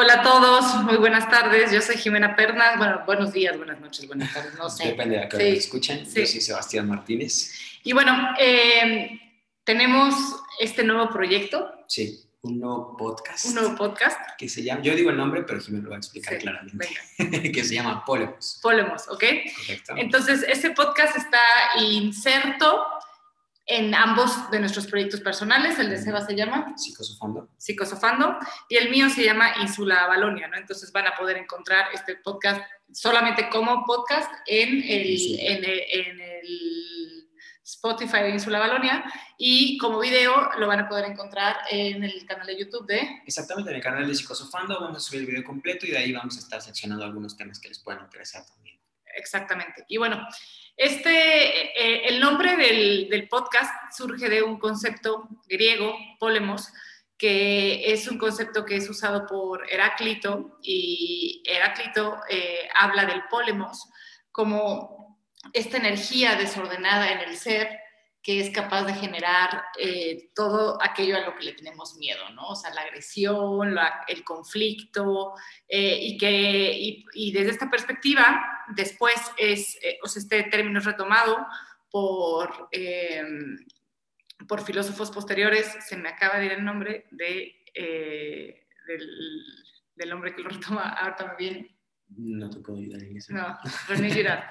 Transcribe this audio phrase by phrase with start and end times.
[0.00, 1.72] Hola a todos, muy buenas tardes.
[1.72, 2.78] Yo soy Jimena Pernas.
[2.78, 4.84] Bueno, buenos días, buenas noches, buenas tardes, no sé.
[4.90, 5.50] Depende de a qué hora Sí.
[5.50, 6.06] nos escuchen.
[6.06, 6.20] Sí.
[6.20, 7.52] Yo soy Sebastián Martínez.
[7.82, 9.20] Y bueno, eh,
[9.64, 10.14] tenemos
[10.60, 14.20] este nuevo proyecto, Sí, un nuevo podcast un nuevo podcast.
[14.38, 16.76] que se llama, yo digo el nombre, pero Jimena lo va a explicar Sí, claramente,
[17.18, 18.60] Venga, que se llama Polemos.
[18.62, 19.24] Polemos, ¿ok?
[19.56, 19.94] Correcto.
[19.96, 21.40] Entonces, este podcast está
[21.80, 22.86] inserto
[23.70, 25.78] en ambos de nuestros proyectos personales.
[25.78, 27.50] El de Seba se llama Psicosofando.
[27.58, 28.38] Psicosofando
[28.68, 30.56] y el mío se llama Insula Balonia, ¿no?
[30.56, 32.62] Entonces van a poder encontrar este podcast
[32.92, 35.38] solamente como podcast en el, Sí.
[35.40, 37.28] en el, en el
[37.62, 39.04] Spotify de Insula Balonia
[39.36, 43.70] y como video lo van a poder encontrar en el canal de YouTube de Exactamente,
[43.70, 46.36] en el canal de Psicosofando vamos a subir el video completo y de ahí vamos
[46.36, 48.80] a estar seccionando algunos temas que les puedan interesar también.
[49.14, 49.84] Exactamente.
[49.88, 50.26] Y bueno,
[50.78, 56.72] este, eh, el nombre del, del podcast surge de un concepto griego, polemos,
[57.18, 63.90] que es un concepto que es usado por Heráclito y Heráclito eh, habla del polemos
[64.30, 65.18] como
[65.52, 67.68] esta energía desordenada en el ser
[68.22, 72.48] que es capaz de generar eh, todo aquello a lo que le tenemos miedo, ¿no?
[72.48, 75.32] O sea, la agresión, la- el conflicto,
[75.68, 78.42] eh, y que y, y desde esta perspectiva
[78.74, 81.46] después es eh, o sea, este término es retomado
[81.90, 83.22] por eh,
[84.46, 87.54] por filósofos posteriores se me acaba de ir el nombre de
[88.86, 89.06] del,
[89.94, 91.76] del hombre que lo retoma ahorita me viene
[92.08, 93.32] No te puedo ayudar en eso.
[93.32, 94.44] no René Girard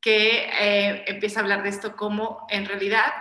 [0.00, 3.12] que eh, empieza a hablar de esto como en realidad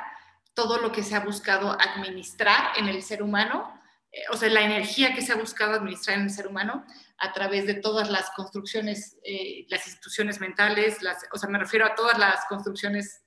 [0.54, 3.74] todo lo que se ha buscado administrar en el ser humano
[4.12, 6.84] eh, o sea, la energía que se ha buscado administrar en el ser humano
[7.20, 11.86] a través de todas las construcciones, eh, las instituciones mentales, las, o sea, me refiero
[11.86, 13.24] a todas las construcciones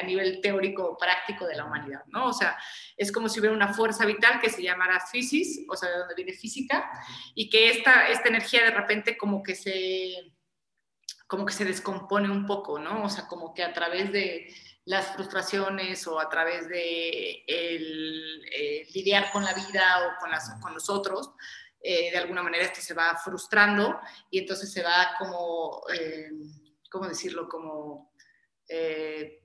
[0.00, 2.26] a nivel teórico práctico de la humanidad, ¿no?
[2.26, 2.58] O sea,
[2.96, 6.16] es como si hubiera una fuerza vital que se llamara physis, o sea, de donde
[6.16, 6.90] viene física,
[7.36, 10.32] y que esta, esta energía de repente como que se
[11.32, 13.04] como que se descompone un poco, ¿no?
[13.04, 14.54] O sea, como que a través de
[14.84, 20.50] las frustraciones o a través de el, eh, lidiar con la vida o con, las,
[20.74, 21.30] los otros,
[21.80, 23.98] eh, de alguna manera esto se va frustrando
[24.30, 26.28] y entonces se va como, eh,
[26.90, 27.48] ¿cómo decirlo?
[27.48, 28.12] Como,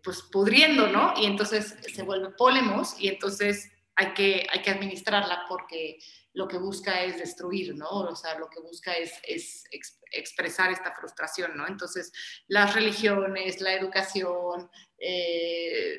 [0.04, 1.14] pues pudriendo, ¿no?
[1.16, 6.00] Y entonces se vuelve polemos y entonces hay que, hay que administrarla porque
[6.38, 7.90] lo que busca es destruir, ¿no?
[7.90, 11.68] O sea, lo que busca es, es ex, expresar esta frustración, ¿no?
[11.68, 12.14] Entonces,
[12.48, 15.98] las religiones, la educación, eh,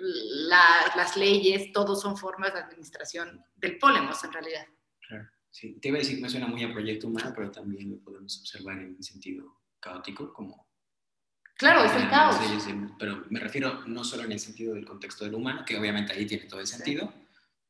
[0.00, 4.66] la, las leyes, todos son formas de administración del polemos en realidad.
[5.06, 5.28] Claro.
[5.50, 7.98] Sí, te iba a decir que me suena muy a proyecto humano, pero también lo
[8.00, 10.66] podemos observar en sentido caótico, como...
[11.54, 12.40] Claro, es el caos.
[12.40, 12.66] leyes
[12.98, 16.26] pero me refiero no solo en el sentido del contexto del humano, que obviamente ahí
[16.26, 17.14] tiene todo el sentido,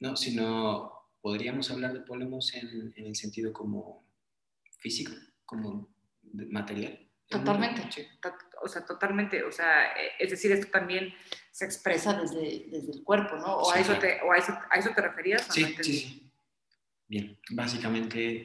[0.00, 0.16] ¿no?
[0.16, 0.95] sino
[1.26, 4.06] podríamos hablar de polemos en, en el sentido como
[4.78, 5.10] físico,
[5.44, 5.92] como
[6.22, 7.00] material.
[7.28, 8.06] Totalmente, Sí.
[8.62, 11.12] o sea, totalmente, o sea, eh, es decir, esto también
[11.50, 13.56] se expresa desde, desde el cuerpo, ¿no?
[13.56, 14.00] O, a, eso claro.
[14.02, 15.42] te, o a, eso, a eso te referías.
[15.42, 16.30] ¿o no Sí, sí.
[17.08, 18.44] Bien, básicamente,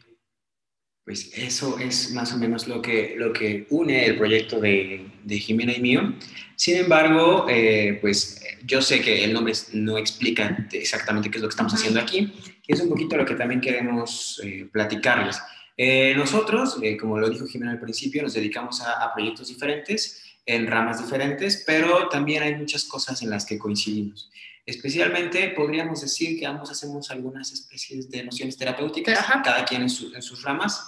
[1.05, 5.37] pues eso es más o menos lo que, lo que une el proyecto de, de
[5.37, 6.15] Jimena y mío.
[6.55, 11.47] Sin embargo, eh, pues yo sé que el nombre no explica exactamente qué es lo
[11.47, 12.33] que estamos haciendo aquí,
[12.71, 15.39] es un poquito lo que también queremos eh, platicarles.
[15.77, 20.23] Eh, nosotros, eh, como lo dijo Jimena al principio, nos dedicamos a, a proyectos diferentes,
[20.45, 24.29] en ramas diferentes, pero también hay muchas cosas en las que coincidimos.
[24.65, 29.41] Especialmente podríamos decir que ambos hacemos algunas especies de nociones terapéuticas, Ajá.
[29.43, 30.87] cada quien en, su- en sus ramas,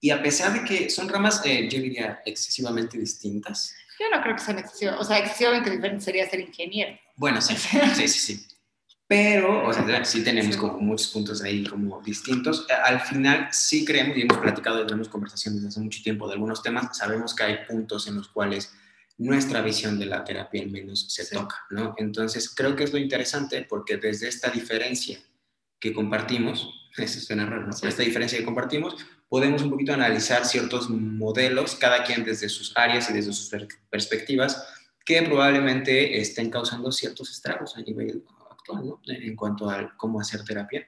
[0.00, 4.42] y a pesar de que son ramas, yo diría, excesivamente distintas, Yo no creo que
[4.42, 6.98] sean excesivamente, o sea, excesivamente diferente sería ser ingeniero.
[7.16, 7.54] bueno, sí,
[7.94, 8.46] sí, sí, sí.
[9.06, 12.66] Pero, o sea, sí tenemos como muchos puntos ahí como distintos.
[12.84, 16.34] Al final sí creemos y hemos platicado y tenemos conversaciones desde hace mucho tiempo de
[16.34, 16.96] algunos temas.
[16.96, 18.72] Sabemos que hay puntos en los cuales
[19.18, 21.34] nuestra visión de la terapia al menos se Sí.
[21.36, 21.94] toca, ¿no?
[21.98, 25.18] Entonces creo que es lo interesante porque desde esta diferencia
[25.78, 27.72] que compartimos, eso suena raro, ¿no?
[27.74, 27.86] Sí.
[27.86, 28.96] Esta diferencia que compartimos,
[29.28, 33.68] podemos un poquito analizar ciertos modelos, cada quien desde sus áreas y desde sus per-
[33.90, 34.66] perspectivas,
[35.04, 38.24] que probablemente estén causando ciertos estragos a nivel
[38.64, 39.00] actual, ¿no?
[39.06, 40.86] En cuanto a cómo hacer terapia.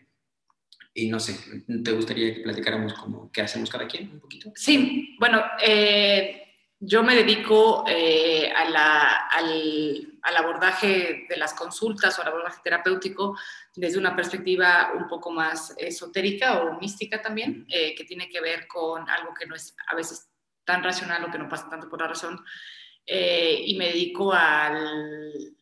[0.94, 1.38] Y no sé,
[1.84, 4.50] ¿te gustaría que platicáramos como qué hacemos cada quien un poquito?
[4.54, 6.42] Sí, bueno, eh,
[6.80, 12.60] yo me dedico eh, a la- al, al abordaje de las consultas o al abordaje
[12.64, 13.36] terapéutico
[13.74, 18.66] desde una perspectiva un poco más esotérica o mística también, eh, que tiene que ver
[18.66, 20.30] con algo que no es a veces
[20.64, 22.42] tan racional o que no pasa tanto por la razón.
[23.04, 25.54] Eh, y me dedico al,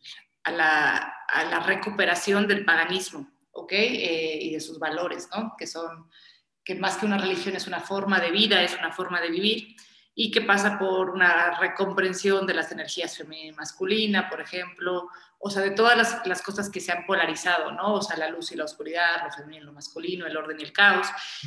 [0.45, 0.95] a, la,
[1.27, 3.71] a la recuperación del paganismo, ¿ok?
[3.73, 5.55] Eh, y de sus valores, ¿no?
[5.57, 6.09] Que son
[6.63, 9.75] que más que una religión es una forma de vida, es una forma de vivir
[10.15, 15.09] y que pasa por una recomprensión de las energías femenina y masculina, por ejemplo,
[15.47, 17.93] o sea, de todas las, las, cosas que se han polarizado, ¿no?
[17.93, 20.63] O sea, la luz y la oscuridad, lo femenino y lo masculino, el orden y
[20.63, 21.05] el caos.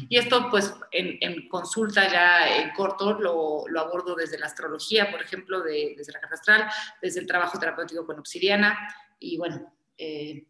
[0.08, 5.10] Y esto, pues, en, en consulta ya en corto lo, lo, abordo desde la astrología,
[5.10, 6.70] por ejemplo, de, desde la carta astral,
[7.02, 8.78] desde el trabajo terapéutico con obsidiana,
[9.18, 10.46] y bueno, eh,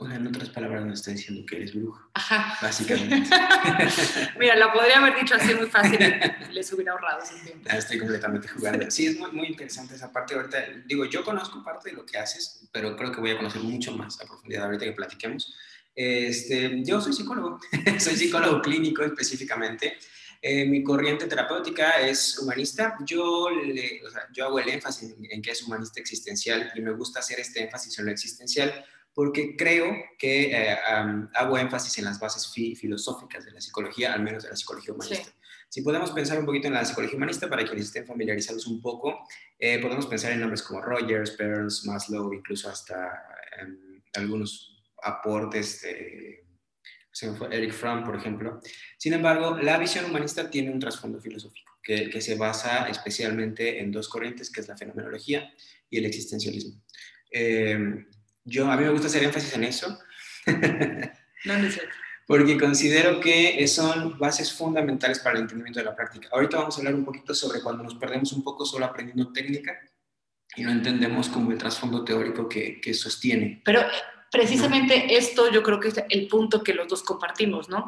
[0.00, 2.08] o sea, en otras palabras, no está diciendo que eres bruja.
[2.14, 2.56] Ajá.
[2.62, 3.28] Básicamente.
[4.38, 5.98] Mira, lo podría haber dicho así muy fácil,
[6.52, 7.68] les hubiera ahorrado ese tiempo.
[7.68, 8.88] Ah, estoy completamente jugando.
[8.92, 10.36] Sí, es muy, muy interesante esa parte.
[10.36, 13.60] Ahorita, digo, yo conozco parte de lo que haces, pero creo que voy a conocer
[13.60, 15.52] mucho más a profundidad ahorita que platiquemos.
[15.96, 17.58] Este, yo soy psicólogo,
[17.98, 19.98] soy psicólogo clínico específicamente.
[20.40, 22.96] Eh, mi corriente terapéutica es humanista.
[23.04, 26.80] Yo, le, o sea, yo hago el énfasis en, en que es humanista existencial y
[26.82, 28.72] me gusta hacer este énfasis en lo existencial
[29.18, 34.12] porque creo que eh, um, hago énfasis en las bases fi filosóficas de la psicología,
[34.12, 35.24] al menos de la psicología humanista.
[35.24, 35.32] Sí.
[35.68, 39.26] Si podemos pensar un poquito en la psicología humanista, para quienes estén familiarizados un poco,
[39.58, 43.06] eh, podemos pensar en nombres como Rogers, Burns, Maslow, incluso hasta
[43.60, 46.44] eh, algunos aportes de
[47.50, 48.60] Eric Fromm, por ejemplo.
[48.98, 53.90] Sin embargo, la visión humanista tiene un trasfondo filosófico que, que se basa especialmente en
[53.90, 55.52] dos corrientes, que es la fenomenología
[55.90, 56.80] y el existencialismo.
[57.32, 58.06] Eh,
[58.48, 59.98] yo, a mí me gusta hacer énfasis en eso.
[60.46, 61.68] no, no
[62.28, 66.28] porque considero que son bases fundamentales para el entendimiento de la práctica.
[66.30, 69.80] Ahorita vamos a hablar un poquito sobre cuando nos perdemos un poco solo aprendiendo técnica
[70.54, 73.62] y no entendemos como el trasfondo teórico que, que sostiene.
[73.64, 73.80] Pero
[74.30, 75.12] precisamente ¿no?
[75.14, 77.86] esto yo creo que es el punto que los dos compartimos, ¿no?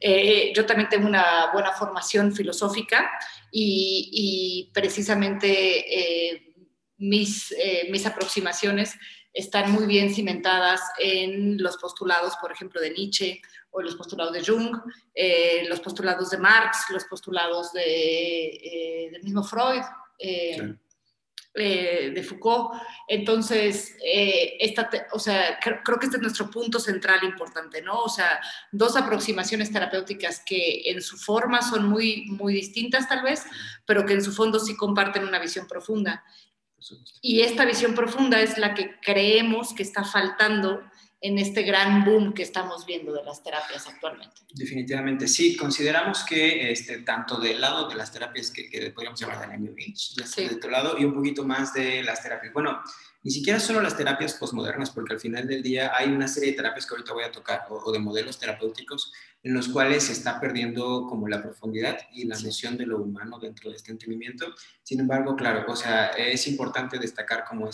[0.00, 3.10] Eh, yo también tengo una buena formación filosófica
[3.50, 6.54] y, y precisamente eh,
[6.96, 8.94] mis, eh, mis aproximaciones
[9.32, 13.40] están muy bien cimentadas en los postulados, por ejemplo, de Nietzsche
[13.70, 14.76] o los postulados de Jung,
[15.14, 19.82] eh, los postulados de Marx, los postulados de, eh, del mismo Freud,
[20.18, 21.62] eh, sí.
[21.62, 22.74] de Foucault.
[23.08, 28.00] Entonces, esta o sea, creo, creo, que este es nuestro punto central importante, ¿no?
[28.00, 28.40] O sea,
[28.70, 33.44] dos aproximaciones terapéuticas que en su forma son muy, muy distintas tal vez,
[33.86, 36.22] pero que en su fondo sí comparten una visión profunda.
[37.20, 40.82] Y esta visión profunda es la que creemos que está faltando
[41.22, 44.42] en este gran boom que estamos viendo de las terapias actualmente.
[44.54, 45.56] Definitivamente, sí.
[45.56, 49.56] Consideramos que este, tanto del lado de las terapias que, que podríamos llamar de la
[49.56, 50.48] New Age, sí.
[50.48, 52.52] de otro lado, y un poquito más de las terapias.
[52.52, 52.80] Bueno,
[53.22, 56.56] ni siquiera solo las terapias postmodernas, porque al final del día hay una serie de
[56.56, 59.12] terapias que ahorita voy a tocar, o, o de modelos terapéuticos,
[59.42, 63.38] en los cuales se está perdiendo como la profundidad y la noción de lo humano
[63.40, 64.54] dentro de este entendimiento.
[64.82, 67.68] Sin embargo, claro, o sea, es importante destacar como,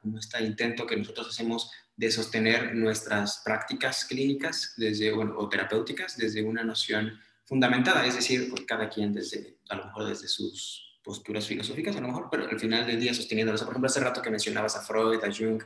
[0.00, 6.16] como este intento que nosotros hacemos de sostener nuestras prácticas clínicas desde, bueno, o terapéuticas
[6.16, 10.98] desde una noción fundamentada, es decir, por cada quien desde, a lo mejor desde sus
[11.02, 13.62] posturas filosóficas, a lo mejor, pero al final del día sosteniéndolas.
[13.62, 15.62] Por ejemplo, hace rato que mencionabas a Freud, a Jung,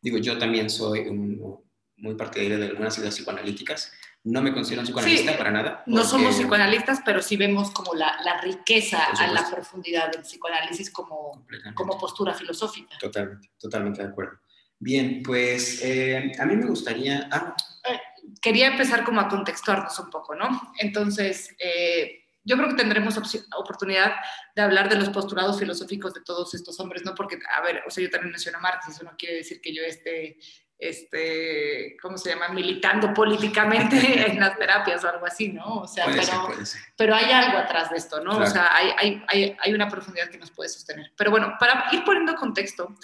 [0.00, 1.04] digo, yo también soy
[1.98, 3.92] muy partidario de algunas ideas psicoanalíticas.
[4.26, 5.76] No me considero un psicoanalista sí, para nada.
[5.76, 5.90] Porque...
[5.92, 10.90] No somos psicoanalistas, pero sí vemos como la, la riqueza a la profundidad del psicoanálisis
[10.90, 12.98] como, como postura filosófica.
[12.98, 14.40] Totalmente, totalmente de acuerdo.
[14.80, 17.28] Bien, pues eh, a mí me gustaría...
[17.30, 17.54] Ah.
[17.88, 18.00] Eh,
[18.42, 20.72] quería empezar como a contextuarnos un poco, ¿no?
[20.80, 23.16] Entonces, eh, yo creo que tendremos
[23.56, 24.16] oportunidad
[24.56, 27.14] de hablar de los postulados filosóficos de todos estos hombres, ¿no?
[27.14, 29.72] Porque, a ver, o sea, yo también menciono a Marx, eso no quiere decir que
[29.72, 30.36] yo esté,
[30.78, 33.96] este, ¿cómo se llama?, militando políticamente
[34.30, 35.82] en las terapias o algo así, ¿no?
[35.82, 36.80] O sea, puede pero, ser, ser.
[36.96, 38.32] pero hay algo atrás de esto, ¿no?
[38.32, 38.44] Claro.
[38.44, 41.12] O sea, hay, hay, hay, hay, una profundidad que nos puede sostener.
[41.16, 42.96] Pero bueno, para ir poniendo contexto,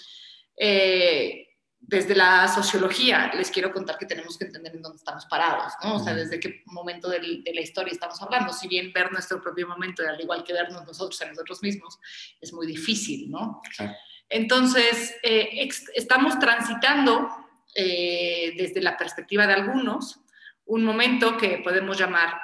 [0.56, 1.48] eh,
[1.84, 5.96] desde la sociología les quiero contar que tenemos que entender en dónde estamos parados, ¿no?
[5.96, 8.52] O sea, desde qué momento de, de, la historia estamos hablando.
[8.52, 11.98] Si bien ver nuestro propio momento, al igual que vernos nosotros a nosotros mismos,
[12.40, 13.60] es muy difícil, ¿no?
[13.76, 13.94] Claro.
[14.32, 17.28] Entonces, eh, estamos transitando
[17.74, 20.20] eh, desde la perspectiva de algunos
[20.66, 22.34] un momento que podemos llamar,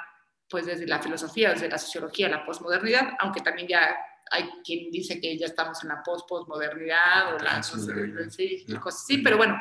[0.49, 3.95] pues desde la filosofía, desde la sociología, la posmodernidad, aunque también ya
[4.31, 8.79] hay quien dice que ya estamos en la post-posmodernidad o la sé, sí, no.
[8.79, 9.59] cosas así, pero bueno,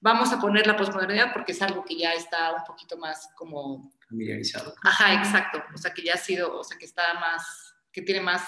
[0.00, 3.92] vamos a poner la posmodernidad porque es algo que ya está un poquito más como...
[4.08, 4.74] Familiarizado.
[4.82, 8.20] Ajá, exacto, o sea, que ya ha sido, o sea, que está más, que tiene
[8.20, 8.42] más,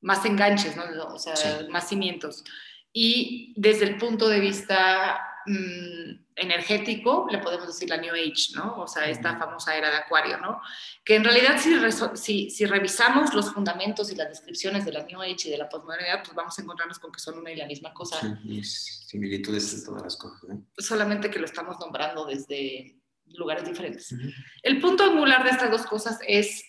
[0.00, 0.84] más enganches, ¿no?
[1.08, 1.48] O sea, sí.
[1.68, 2.44] más cimientos.
[2.92, 8.76] Y desde el punto de vista mmm, energético, le podemos decir la New Age, ¿no?
[8.76, 10.60] O sea, esta famosa era de Acuario, ¿no?
[11.04, 11.74] Que en realidad si,
[12.16, 15.68] si, si, revisamos los fundamentos y las descripciones de la New Age y de la
[15.68, 18.18] posmodernidad, pues vamos a encontrarnos con que son una y la misma cosa.
[18.20, 20.66] Sí, similitudes en todas las cosas, ¿no?
[20.78, 23.00] Solamente que lo estamos nombrando desde,
[23.34, 24.14] lugares diferentes.
[24.62, 26.64] El punto angular de estas dos cosas es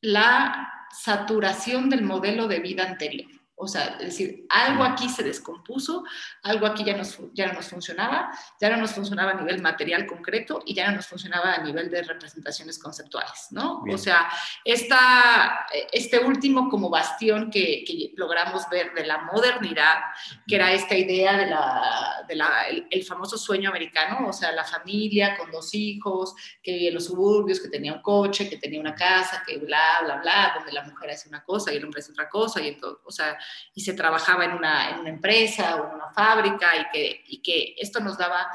[0.00, 3.30] la saturación del modelo de vida anterior.
[3.62, 6.04] O sea, es decir, algo aquí se descompuso,
[6.42, 10.04] algo aquí ya, nos, ya no nos funcionaba, ya no nos funcionaba a nivel material
[10.04, 13.84] concreto y ya no nos funcionaba a nivel de representaciones conceptuales, ¿no?
[13.88, 14.28] O sea,
[14.64, 20.00] esta, este último como bastión que, que, logramos ver de la modernidad,
[20.46, 24.64] que era esta idea de la, de la el, famoso sueño americano, o sea, la
[24.64, 28.80] familia con dos hijos, que vivía en los suburbios, que tenía un coche, que tenía
[28.80, 32.00] una casa, que bla, bla, bla, donde la mujer hace una cosa y el hombre
[32.00, 33.38] hace otra cosa, y entonces, o sea,
[33.74, 37.42] y se trabajaba en una, en una empresa o en una fábrica y que, y
[37.42, 38.48] que esto nos daba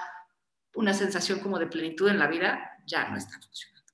[0.75, 3.91] una sensación como de plenitud en la vida, ya no está funcionando.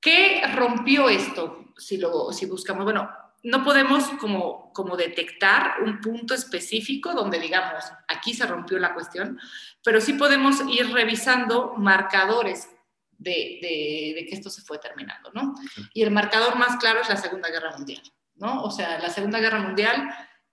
[0.00, 1.72] ¿Qué rompió esto?
[1.76, 3.10] Si, lo, si buscamos, bueno,
[3.42, 9.38] no podemos como, como detectar un punto específico donde digamos, aquí se rompió la cuestión,
[9.82, 12.68] pero sí podemos ir revisando marcadores
[13.16, 15.54] de, de, de, que esto se fue terminando, ¿no?
[15.92, 18.02] Y el marcador más claro es la Segunda Guerra Mundial.
[18.38, 18.62] ¿No?
[18.62, 20.08] O sea, la Segunda Guerra Mundial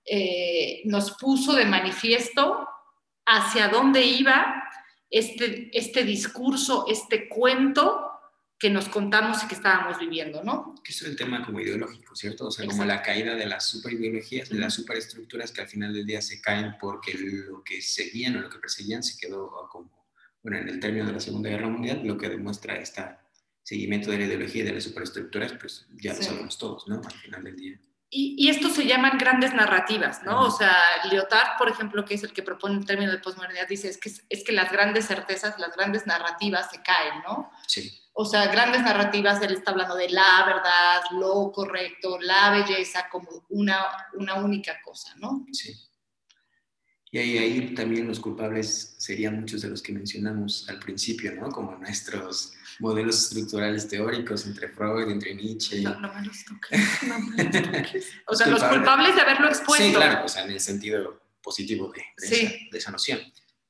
[0.06, 2.68] eh, nos puso de manifiesto
[3.26, 4.64] hacia dónde iba
[5.10, 8.12] este, este discurso, este cuento
[8.58, 10.76] que nos contamos y que estábamos viviendo, ¿no?
[10.84, 12.48] Que es el tema como ideológico, ¿cierto?
[12.48, 16.06] O sea, como la caída de las superideologías, de las superestructuras que al final del
[16.06, 20.08] día se caen porque lo que seguían o lo que perseguían se quedó como,
[20.42, 23.25] bueno, en el término de la Segunda Guerra Mundial, lo que demuestra esta
[23.66, 27.02] seguimiento de la ideología y de las superestructuras, pues ya lo sabemos todos, ¿no?
[27.04, 27.80] Al final del día.
[28.12, 30.42] Y, y esto se llaman grandes narrativas, ¿no?
[30.42, 30.72] O sea,
[31.12, 34.12] Lyotard, por ejemplo, que es el que propone el término de posmodernidad, dice es que,
[34.30, 37.52] es que las grandes certezas, las grandes narrativas se caen, ¿no?
[37.66, 37.92] Sí.
[38.14, 43.48] O sea, grandes narrativas, él está hablando de la verdad, lo correcto, la belleza como
[43.50, 43.80] una,
[44.14, 45.44] una única cosa, ¿no?
[45.52, 45.74] Sí.
[47.10, 51.50] Y ahí, ahí también los culpables serían muchos de los que mencionamos al principio, ¿no?
[51.50, 55.82] Como nuestros modelos estructurales teóricos entre Freud, entre Nietzsche.
[55.82, 58.12] No, no me los toques, no me los toques.
[58.28, 59.86] O sea, los culpables de haberlo expuesto.
[59.86, 63.20] Sí, claro, o sea, en el sentido positivo de, de, esa, de esa noción.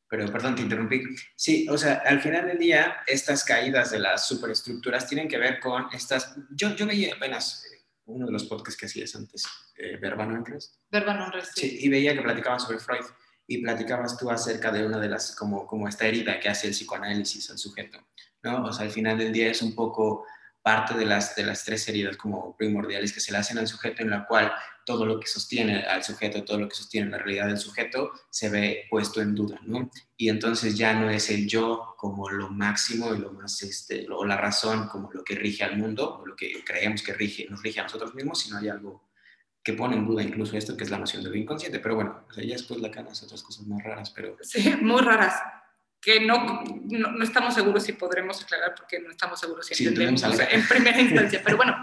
[0.08, 1.04] Pero, perdón, te interrumpí.
[1.36, 5.60] Sí, o sea, al final del día, estas caídas de las superestructuras tienen que ver
[5.60, 6.36] con estas...
[6.52, 9.44] Yo, yo veía apenas eh, uno de los podcasts que hacías antes,
[9.76, 10.44] eh, Verba no
[10.90, 11.70] Verba no sí.
[11.70, 11.78] sí.
[11.82, 13.06] Y veía que platicaba sobre Freud
[13.48, 16.74] y platicabas tú acerca de una de las, como, como esta herida que hace el
[16.74, 18.00] psicoanálisis al sujeto.
[18.46, 18.64] ¿No?
[18.64, 20.26] O sea, al final del día es un poco
[20.62, 24.02] parte de las, de las tres heridas como primordiales que se le hacen al sujeto,
[24.02, 24.52] en la cual
[24.84, 28.50] todo lo que sostiene al sujeto, todo lo que sostiene la realidad del sujeto, se
[28.50, 29.92] ve puesto en duda, ¿no?
[30.18, 34.26] Y entonces ya no es el yo como lo máximo y lo más, este, o
[34.26, 37.62] la razón como lo que rige al mundo, o lo que creemos que rige, nos
[37.62, 39.10] rige a nosotros mismos, sino hay algo
[39.64, 41.80] que pone en duda incluso esto, que es la noción del inconsciente.
[41.80, 44.36] Pero bueno, o sea, ya después la cara hace otras cosas más raras, pero...
[44.42, 45.36] Sí, muy raras
[46.06, 50.22] que no, no, estamos seguros si podremos aclarar porque no estamos seguros si Sí, entendemos
[50.22, 51.42] entendemos en primera instancia.
[51.44, 51.76] Pero bueno,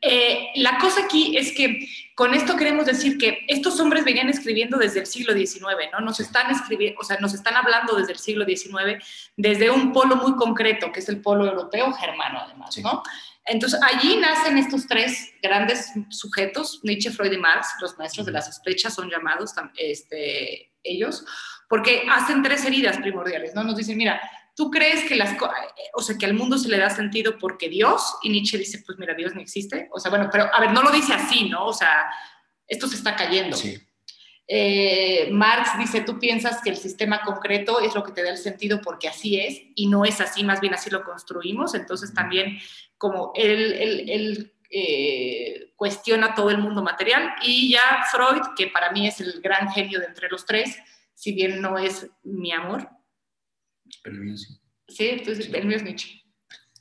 [0.00, 4.78] eh, la cosa aquí es que con esto queremos decir que estos hombres venían escribiendo
[4.78, 5.98] desde el siglo XIX, ¿no?
[5.98, 9.04] Nos están escribiendo, o sea, nos están hablando desde el siglo XIX,
[9.36, 12.82] desde un polo muy concreto, que es el polo europeo germano, además, Sí.
[12.82, 13.02] ¿no?
[13.46, 18.42] Entonces, allí nacen estos tres grandes sujetos, Nietzsche, Freud y Marx, los maestros de la
[18.42, 21.24] sospecha son llamados este, ellos,
[21.70, 23.62] porque hacen tres heridas primordiales, ¿no?
[23.62, 24.20] Nos dicen, mira,
[24.56, 25.48] tú crees que las, co-
[25.94, 28.98] o sea, que al mundo se le da sentido porque Dios, y Nietzsche dice, pues
[28.98, 31.64] mira, Dios no existe, o sea, bueno, pero a ver, no lo dice así, ¿no?
[31.66, 32.10] O sea,
[32.66, 33.56] esto se está cayendo.
[33.56, 33.78] Sí,
[34.52, 38.36] Eh, Marx dice, tú piensas que el sistema concreto es lo que te da el
[38.36, 42.58] sentido porque así es, y no es así, más bien así lo construimos, entonces también
[42.98, 48.90] como él, él- él, eh, cuestiona todo el mundo material, y ya Freud, que para
[48.90, 50.76] mí es el gran genio de entre los tres,
[51.20, 52.88] si bien no es mi amor,
[54.02, 54.58] pero el mío sí.
[54.88, 56.16] sí, entonces el mío es Nietzsche.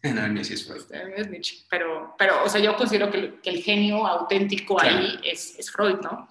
[0.01, 0.83] No, el mío sí es Freud.
[0.91, 4.07] El mío es Nietzsche, pero, pero o sea, yo considero que, el- que el genio
[4.07, 4.97] auténtico Claro.
[4.97, 6.25] ahí es, es Freud, ¿no?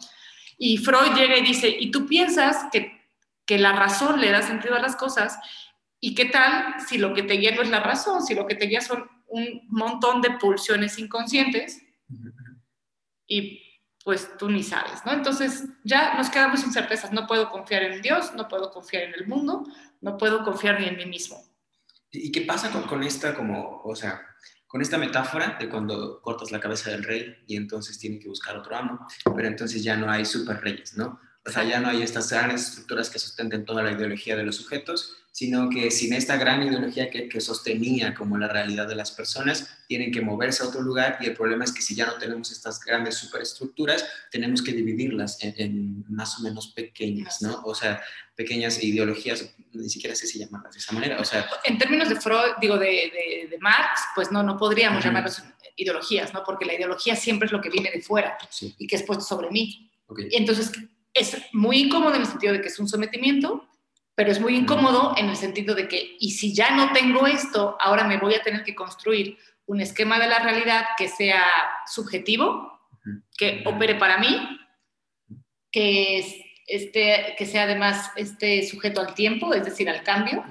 [0.57, 2.99] Y Freud llega y dice, y tú piensas que,
[3.45, 5.39] que la razón le da sentido a las cosas,
[6.01, 8.55] ¿y qué tal si lo que te guía no es la razón, si lo que
[8.55, 11.83] te guía son un montón de pulsiones inconscientes
[13.27, 13.68] y
[14.09, 15.13] pues tú ni sabes, ¿no?
[15.13, 19.13] Entonces ya nos quedamos sin certezas, no puedo confiar en Dios, no puedo confiar en
[19.13, 19.67] el mundo,
[20.01, 21.37] no puedo confiar ni en mí mismo.
[22.11, 24.23] ¿Y qué pasa con, esta como, o sea,
[24.67, 28.57] con esta metáfora de cuando cortas la cabeza del rey y entonces tiene que buscar
[28.57, 31.21] otro amo, pero entonces ya no hay super reyes, ¿no?
[31.47, 34.57] O sea, ya no hay estas grandes estructuras que sustenten toda la ideología de los
[34.57, 39.13] sujetos, sino que sin esta gran ideología que, que, sostenía como la realidad de las
[39.13, 42.15] personas, tienen que moverse a otro lugar y el problema es que si ya no
[42.15, 47.63] tenemos estas grandes superestructuras, tenemos que dividirlas en, más o menos pequeñas, ¿no?
[47.65, 48.03] O sea,
[48.35, 51.49] pequeñas ideologías, ni siquiera sé si llamarlas de esa manera, o sea...
[51.65, 55.05] En términos de Freud, digo, de, de, de Marx, pues no, no podríamos uh -huh.
[55.05, 55.43] llamarlos
[55.77, 56.43] ideologías, ¿no?
[56.45, 58.75] Porque la ideología siempre es lo que viene de fuera Sí.
[58.77, 59.91] y que es puesto sobre mí.
[60.09, 60.21] Ok.
[60.33, 60.73] Entonces,
[61.15, 63.69] es muy incómodo en el sentido de que es un sometimiento,
[64.15, 67.77] pero es muy incómodo en el sentido de que, y si ya no tengo esto,
[67.81, 71.45] ahora me voy a tener que construir un esquema de la realidad que sea
[71.87, 72.81] subjetivo,
[73.37, 74.59] que opere para mí,
[75.71, 76.35] que, es-
[76.67, 80.45] este, que sea además este, sujeto al tiempo, es decir, al cambio,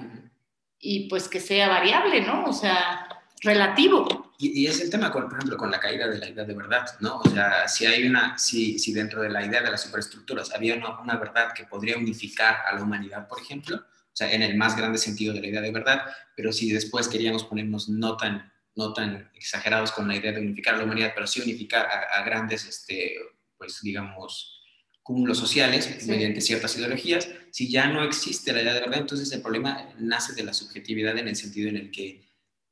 [0.80, 2.44] y pues que sea variable, ¿no?
[2.44, 3.06] O sea,
[3.42, 4.27] relativo.
[4.40, 6.54] Y, y es el tema, con, por ejemplo, con la caída de la idea de
[6.54, 7.18] verdad, ¿no?
[7.18, 10.76] O sea, si hay una, si, si dentro de la idea de las superestructuras había
[10.76, 14.56] una, una verdad que podría unificar a la humanidad, por ejemplo, o sea, en el
[14.56, 16.02] más grande sentido de la idea de verdad,
[16.36, 20.74] pero si después queríamos ponernos no tan, no tan exagerados con la idea de unificar
[20.74, 23.16] a la humanidad, pero sí unificar a, a grandes, este,
[23.56, 24.62] pues, digamos,
[25.02, 26.08] cúmulos sociales Sí.
[26.10, 30.32] mediante ciertas ideologías, si ya no existe la idea de verdad, entonces el problema nace
[30.34, 32.27] de la subjetividad en el sentido en el que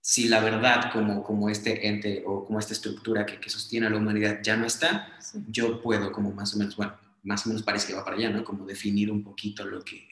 [0.06, 3.90] si la verdad como, como este ente o como esta estructura que, que sostiene a
[3.90, 7.64] la humanidad ya no está, yo puedo como más o menos, bueno, más o menos
[7.64, 8.44] parece que va para allá, ¿no?
[8.44, 10.06] Como definir un poquito lo que,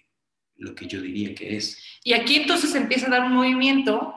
[0.57, 1.81] lo que yo diría que es.
[2.03, 4.17] Y aquí entonces empieza a dar un movimiento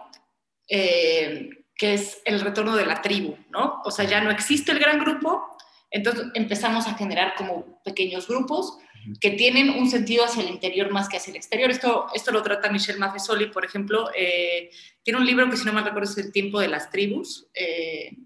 [0.68, 3.80] eh, que es el retorno de la tribu, ¿no?
[3.86, 5.57] O sea, ya no existe el gran grupo,
[5.90, 8.78] entonces empezamos a generar como pequeños grupos
[9.22, 11.72] que tienen un sentido hacia el interior más que hacia el exterior.
[11.72, 14.10] Esto, esto lo trata Michel Maffesoli, por ejemplo.
[14.16, 14.70] eh,
[15.02, 18.18] tiene un libro que, si no me recuerdo, es El tiempo de las tribus, eh,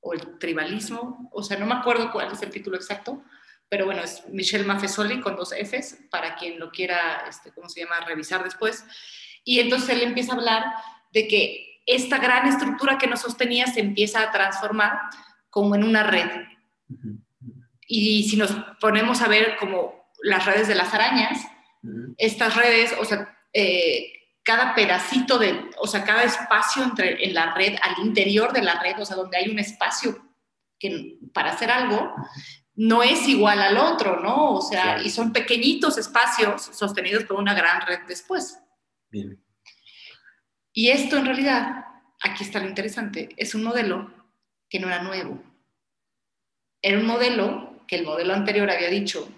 [0.00, 3.22] o el tribalismo, o sea, no me acuerdo cuál es el título exacto,
[3.68, 7.80] pero bueno, es Michel Maffesoli con dos Fs, para quien lo quiera, este, ¿cómo se
[7.80, 8.84] llama?, revisar después.
[9.44, 10.64] Y entonces él empieza a hablar
[11.12, 14.98] de que esta gran estructura que nos sostenía se empieza a transformar
[15.52, 16.30] como en una red.
[17.86, 21.46] Y si nos ponemos a ver como las redes de las arañas,
[22.16, 27.52] estas redes, o sea, eh, cada pedacito de, o sea, cada espacio entre, en la
[27.54, 30.26] red, al interior de la red, o sea, donde hay un espacio
[30.78, 32.14] que, para hacer algo,
[32.74, 34.54] no es igual al otro, ¿no?
[34.54, 35.02] O sea, Claro.
[35.02, 38.58] y son pequeñitos espacios sostenidos por una gran red después.
[39.10, 39.38] Bien.
[40.72, 41.84] Y esto en realidad,
[42.22, 44.21] aquí está lo interesante, es un modelo
[44.72, 45.38] que no era nuevo.
[46.80, 49.28] Era un modelo que el modelo anterior había dicho,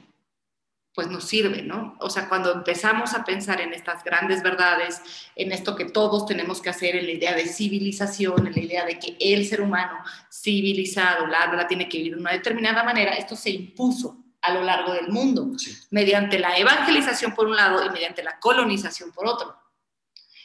[0.94, 1.96] pues nos sirve, ¿no?
[1.98, 5.02] O sea, cuando empezamos a pensar en estas grandes verdades,
[5.34, 8.84] en esto que todos tenemos que hacer, en la idea de civilización, en la idea
[8.84, 13.14] de que el ser humano civilizado, bla, bla, tiene que vivir de una determinada manera,
[13.14, 15.76] esto se impuso a lo largo del mundo, Sí.
[15.90, 19.58] mediante la evangelización por un lado y mediante la colonización por otro.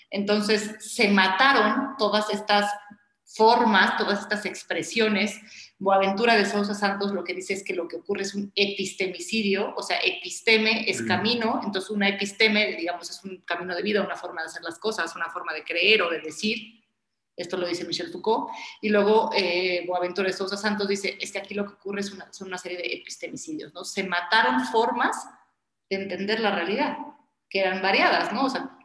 [0.09, 2.73] Entonces se mataron todas estas
[3.35, 5.39] formas, todas estas expresiones.
[5.77, 9.73] Boaventura de Sousa Santos lo que dice es que lo que ocurre es un epistemicidio,
[9.75, 11.07] o sea, episteme es Mm.
[11.07, 14.79] camino, entonces una episteme, digamos, es un camino de vida, una forma de hacer las
[14.79, 16.79] cosas, una forma de creer o de decir.
[17.37, 18.49] Esto lo dice Michel Foucault.
[18.81, 22.11] Y luego eh, Boaventura de Sousa Santos dice, es que aquí lo que ocurre es
[22.11, 23.85] una, son una serie de epistemicidios, ¿no?
[23.85, 25.15] Se mataron formas
[25.89, 26.97] de entender la realidad,
[27.49, 28.45] que eran variadas, ¿no?
[28.45, 28.77] O sea,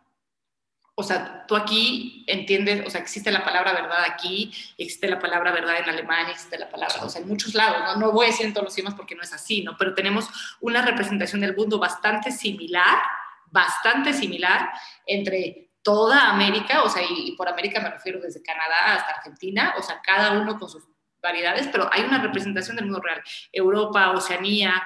[0.97, 5.51] o sea, tú aquí entiendes, o sea, existe la palabra verdad aquí, existe la palabra
[5.51, 7.97] verdad en alemán, existe la palabra, o sea, en muchos lados, ¿no?
[7.97, 9.77] No voy a decir en todos los idiomas porque no es así, ¿no?
[9.77, 10.29] Pero tenemos
[10.61, 12.99] una representación del mundo bastante similar,
[13.47, 14.71] bastante similar
[15.05, 19.75] entre toda América, o sea, y, y por América me refiero desde Canadá hasta Argentina,
[19.77, 20.85] o sea, cada uno con sus
[21.25, 23.21] variedades, pero hay una representación del mundo real.
[23.51, 24.81] Europa, Oceanía,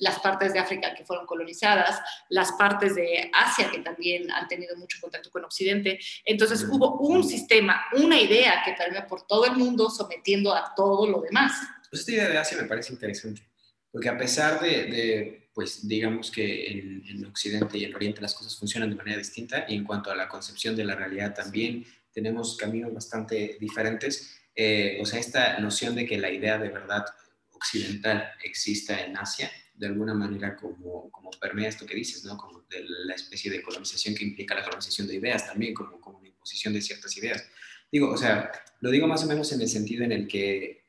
[0.00, 2.00] las partes de África que fueron colonizadas,
[2.30, 6.00] las partes de Asia que también han tenido mucho contacto con Occidente.
[6.24, 11.06] Entonces hubo un sistema, una idea que permea por todo el mundo sometiendo a todo
[11.06, 11.52] lo demás.
[11.90, 13.42] Pues esta idea de Asia me parece interesante,
[13.90, 18.34] porque a pesar de, de pues digamos que en, en, Occidente y en Oriente las
[18.34, 21.84] cosas funcionan de manera distinta y en cuanto a la concepción de la realidad también
[22.12, 24.41] tenemos caminos bastante diferentes.
[24.54, 27.04] Eh, o sea, esta noción de que la idea de verdad
[27.52, 32.36] occidental exista en Asia, de alguna manera como, como permea esto que dices, ¿no?
[32.36, 36.18] Como de la especie de colonización que implica la colonización de ideas también, como, como
[36.18, 37.44] una imposición de ciertas ideas.
[37.90, 40.82] Digo, o sea, lo digo más o menos en el sentido en el que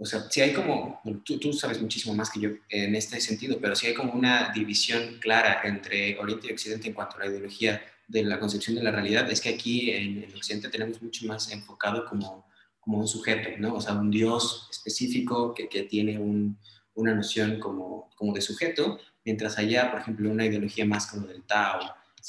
[0.00, 3.58] o sea, si hay como, tú, tú, sabes muchísimo más que yo en este sentido,
[3.60, 7.26] pero si hay como una división clara entre Oriente y Occidente en cuanto a la
[7.26, 11.26] ideología de la concepción de la realidad, es que aquí en, en Occidente tenemos mucho
[11.26, 12.47] más enfocado como,
[12.88, 13.74] como un sujeto, ¿no?
[13.74, 16.58] O sea, un Dios específico que, que tiene un,
[16.94, 21.42] una noción como, como de sujeto, mientras allá, por ejemplo, una ideología más como del
[21.44, 21.80] Tao,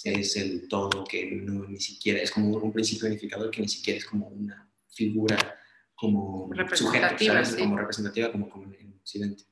[0.04, 4.00] es el todo que no ni siquiera es como un principio unificador que ni siquiera
[4.00, 5.38] es como una figura
[5.96, 9.44] como representativa, sujeto, como representativa como, como en Occidente.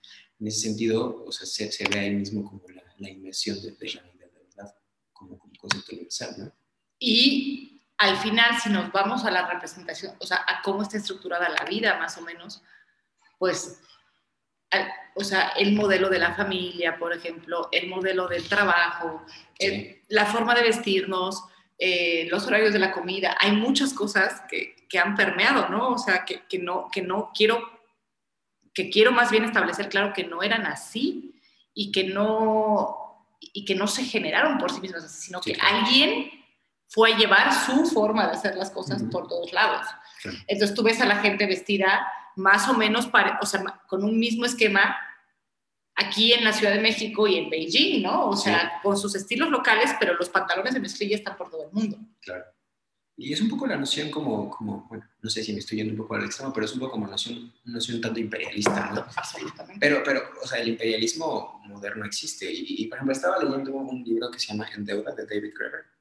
[0.41, 3.71] En ese sentido, o sea, se, se ve ahí mismo como la, la inmersión de,
[3.71, 4.75] de, la de verdad,
[5.13, 6.53] como, como concepto universal, ¿no?
[6.99, 11.49] Y al final, si nos vamos a la representación, o sea, a cómo está estructurada
[11.49, 12.61] la vida, más o menos,
[13.39, 13.81] pues,
[15.15, 19.25] o sea, el modelo de la familia, por ejemplo, el modelo del trabajo,
[20.09, 21.43] la forma de vestirnos,
[21.79, 25.89] eh, los horarios de la comida, hay muchas cosas que, que han permeado, ¿no?
[25.89, 27.61] O sea, que, que, no, que no quiero,
[28.73, 31.41] que quiero más bien establecer claro que no eran así
[31.73, 36.36] y que no, y que no se generaron por sí mismas, sino que alguien
[36.87, 39.85] fue llevar su forma de hacer las cosas por todos lados.
[40.47, 44.19] Entonces tú ves a la gente vestida más o menos, para, o sea, con un
[44.19, 44.95] mismo esquema
[45.95, 48.29] aquí en la Ciudad de México y en Beijing, ¿no?
[48.29, 51.71] O sea, con sus estilos locales, pero los pantalones de mezclilla están por todo el
[51.71, 51.97] mundo.
[52.21, 52.45] Claro.
[53.19, 55.93] Y es un poco la noción como, como, bueno, no sé si me estoy yendo
[55.93, 59.05] un poco al extremo, pero es un poco como noción, noción tanto imperialista, ¿no?
[59.15, 59.79] Absolutamente.
[59.79, 62.45] Pero, pero, o sea, el imperialismo moderno existe.
[62.51, 65.51] Y, y, por ejemplo, estaba leyendo un libro que se llama En Deuda, de David
[65.57, 65.96] Graeber.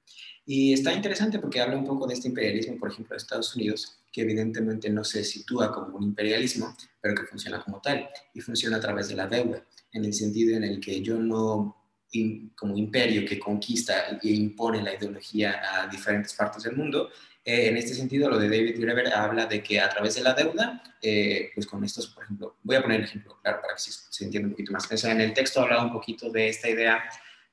[0.49, 3.99] Y está interesante porque habla un poco de este imperialismo, por ejemplo, de Estados Unidos,
[4.13, 8.09] que evidentemente no se sitúa como un imperialismo, pero que funciona como tal.
[8.33, 11.83] Y funciona a través de la deuda, en el sentido en el que yo no
[12.55, 17.11] como imperio que conquista e impone la ideología a diferentes partes del mundo.
[17.45, 20.33] Eh, en este sentido, lo de David Graeber habla de que a través de la
[20.33, 23.81] deuda, eh, pues con estos, por ejemplo, voy a poner el ejemplo claro para que
[23.81, 24.91] se, se entienda un poquito más.
[24.91, 27.03] O sea, en el texto hablaba un poquito de esta idea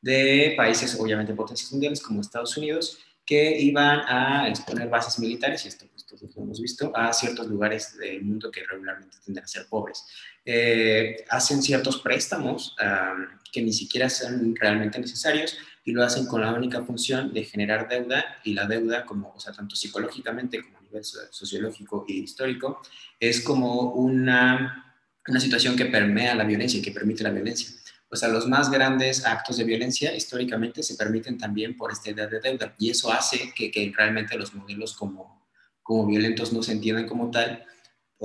[0.03, 5.69] de países, obviamente potencias mundiales como Estados Unidos, que iban a exponer bases militares, y
[5.69, 9.47] esto pues, todos lo hemos visto, a ciertos lugares del mundo que regularmente tienden a
[9.47, 10.03] ser pobres.
[10.43, 16.41] Eh, hacen ciertos préstamos um, que ni siquiera son realmente necesarios y lo hacen con
[16.41, 20.79] la única función de generar deuda y la deuda, como, o sea, tanto psicológicamente como
[20.79, 22.81] a nivel sociológico y histórico,
[23.17, 24.97] es como una,
[25.29, 27.69] una situación que permea la violencia y que permite la violencia.
[28.13, 32.27] O sea, los más grandes actos de violencia históricamente se permiten también por esta idea
[32.27, 35.47] de deuda y eso hace que, que realmente los modelos como,
[35.81, 37.65] como violentos no se entiendan como tal.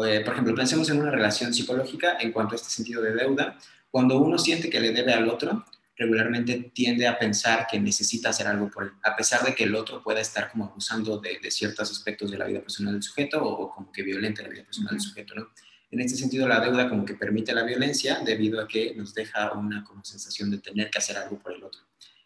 [0.05, 3.59] Eh, por ejemplo, pensemos en una relación psicológica en cuanto a este sentido de deuda.
[3.91, 5.65] Cuando uno siente que le debe al otro,
[5.97, 9.75] regularmente tiende a pensar que necesita hacer algo por él, a pesar de que el
[9.75, 13.43] otro pueda estar como abusando de, de ciertos aspectos de la vida personal del sujeto
[13.43, 15.49] o, o como que violenta la vida personal del sujeto, ¿no?
[15.91, 19.53] En este sentido, la deuda como que permite la violencia debido a que nos deja
[19.53, 21.81] una como sensación de tener que hacer algo por el otro.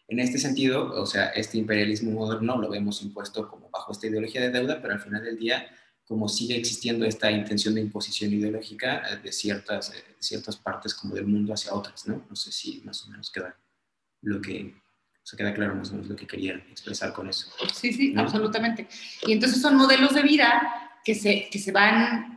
[0.07, 4.41] En este sentido, o sea, este imperialismo moderno lo vemos impuesto como bajo esta ideología
[4.41, 5.65] de deuda, pero al final del día,
[6.05, 10.93] como sigue existiendo esta intención de imposición ideológica eh, de ciertas, eh, de ciertas partes
[10.93, 12.25] como del mundo hacia otras, ¿no?
[12.29, 13.57] No sé si más o menos queda
[14.21, 17.47] lo que, o sea, queda claro más o menos lo que quería expresar con eso.
[17.73, 18.21] Sí, sí, ¿no?
[18.21, 18.89] absolutamente.
[19.25, 22.32] Y entonces son modelos de vida que se, que se van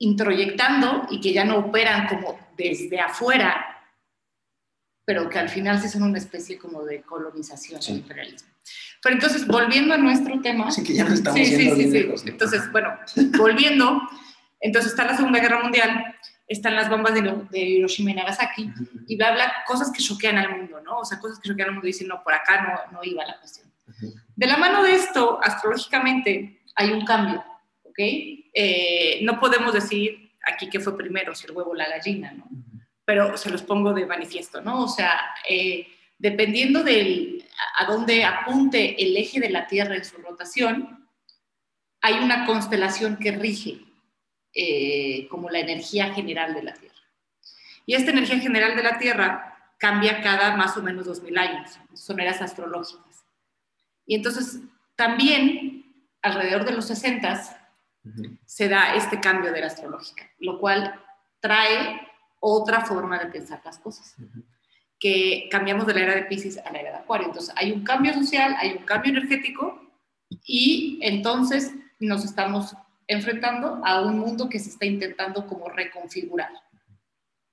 [0.00, 3.64] introyectando y que ya no operan como desde afuera,
[5.04, 7.92] pero que al final sí son una especie como de colonización sí.
[7.92, 8.48] imperialismo.
[9.02, 10.70] Pero entonces, volviendo a nuestro tema...
[10.70, 12.30] Sí, que ya nos estamos sí, yendo sí, sí, lejos, ¿no?
[12.32, 12.98] Entonces, bueno,
[13.38, 14.02] volviendo,
[14.60, 18.68] entonces está la Segunda Guerra Mundial, están las bombas de, de Hiroshima y Nagasaki, uh
[18.68, 19.04] -huh.
[19.06, 20.98] y bla, bla, cosas que choquean al mundo, ¿no?
[20.98, 23.24] O sea, cosas que choquean al mundo y dicen, no, por acá no, no iba
[23.24, 23.70] la cuestión.
[23.86, 24.22] Uh -huh.
[24.36, 27.44] De la mano de esto, astrológicamente, hay un cambio,
[28.02, 32.48] Eh, no podemos decir aquí que fue primero, si el huevo o la gallina, ¿no?
[33.04, 34.84] Pero se los pongo de manifiesto, ¿no?
[34.84, 35.86] O sea, eh,
[36.18, 37.44] dependiendo de
[37.78, 41.08] a dónde apunte el eje de la Tierra en su rotación,
[42.00, 43.80] hay una constelación que rige
[44.54, 46.94] eh, como la energía general de la Tierra.
[47.86, 52.20] Y esta energía general de la Tierra cambia cada más o menos 2000 años, son
[52.20, 53.24] eras astrológicas.
[54.06, 54.60] Y entonces
[54.94, 55.84] también
[56.22, 57.59] alrededor de los 60
[58.46, 60.94] se da este cambio de la astrológica, lo cual
[61.40, 62.00] trae
[62.40, 64.14] otra forma de pensar las cosas.
[64.18, 64.44] Uh -huh.
[64.98, 67.28] Que cambiamos de la era de Pisces a la era de Acuario.
[67.28, 69.80] Entonces, hay un cambio social, hay un cambio energético
[70.44, 76.50] y entonces nos estamos enfrentando a un mundo que se está intentando como reconfigurar.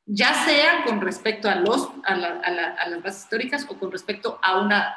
[0.06, 3.78] Ya sea con respecto a, los, a, la, a, la, a las bases históricas o
[3.78, 4.96] con respecto a una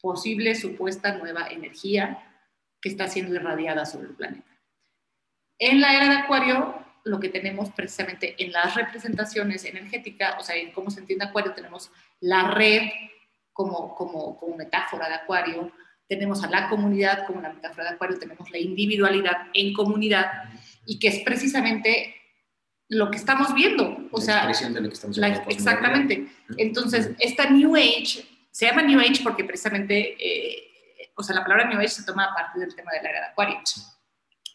[0.00, 2.18] posible supuesta nueva energía
[2.80, 4.49] que está siendo irradiada sobre el planeta.
[5.60, 10.56] En la era de Acuario, lo que tenemos precisamente en las representaciones energéticas, o sea,
[10.56, 12.88] en cómo se entiende Acuario, tenemos la red
[13.52, 15.70] como, como, como metáfora de Acuario,
[16.08, 20.26] tenemos a la comunidad como la metáfora de Acuario, tenemos la individualidad en comunidad,
[20.86, 22.16] y que es precisamente
[22.88, 24.08] lo que estamos viendo.
[24.10, 26.26] O sea, de lo que estamos la, exactamente.
[26.56, 31.68] Entonces, esta New Age se llama New Age porque precisamente, eh, o sea, la palabra
[31.68, 33.60] New Age se toma a partir del tema de la era de Acuario.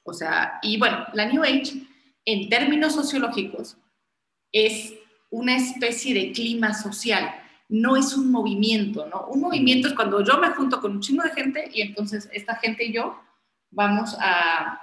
[0.06, 1.82] O sea, y bueno, la New Age,
[2.26, 3.76] en términos sociológicos,
[4.52, 4.94] es
[5.32, 7.36] una especie de clima social,
[7.68, 9.26] no es un movimiento, ¿no?
[9.26, 12.56] Un movimiento es cuando yo me junto con un chingo de gente y entonces esta
[12.58, 13.20] gente y yo
[13.72, 14.80] vamos a,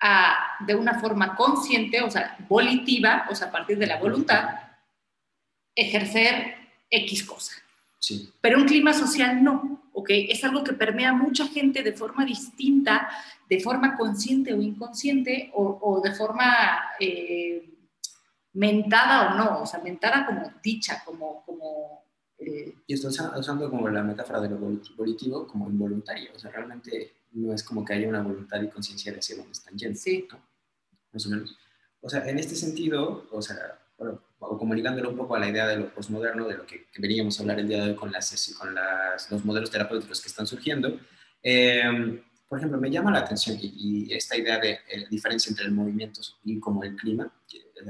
[0.00, 4.58] a de una forma consciente, o sea, volitiva, o sea, a partir de la voluntad,
[5.74, 6.56] ejercer
[6.88, 7.52] X cosa.
[8.06, 8.32] Sí.
[8.40, 10.10] Pero un clima social no, ¿ok?
[10.10, 13.08] Es algo que permea a mucha gente de forma distinta,
[13.48, 16.44] de forma consciente o inconsciente, o, o de forma...
[17.00, 17.70] Eh,
[18.54, 21.44] mentada o no, o sea, mentada como dicha, como...
[21.44, 22.04] como
[22.38, 27.14] eh, y estoy usando como la metáfora de lo volitivo como involuntario, o sea, realmente
[27.32, 30.26] no es como que haya una voluntad y conciencia de hacia dónde están yendo, sí.
[31.12, 31.56] Más o menos.
[32.00, 33.78] O sea, en este sentido, o sea,
[34.46, 37.38] o como ligándolo un poco a la idea de lo postmoderno, de lo que, veníamos
[37.38, 40.46] a hablar el día de hoy con, las, con las, los modelos terapéuticos que están
[40.46, 40.98] surgiendo,
[41.42, 42.22] eh,
[42.54, 46.20] por ejemplo, me llama la atención y, esta idea de eh, diferencia entre el movimiento
[46.44, 47.32] y como el clima,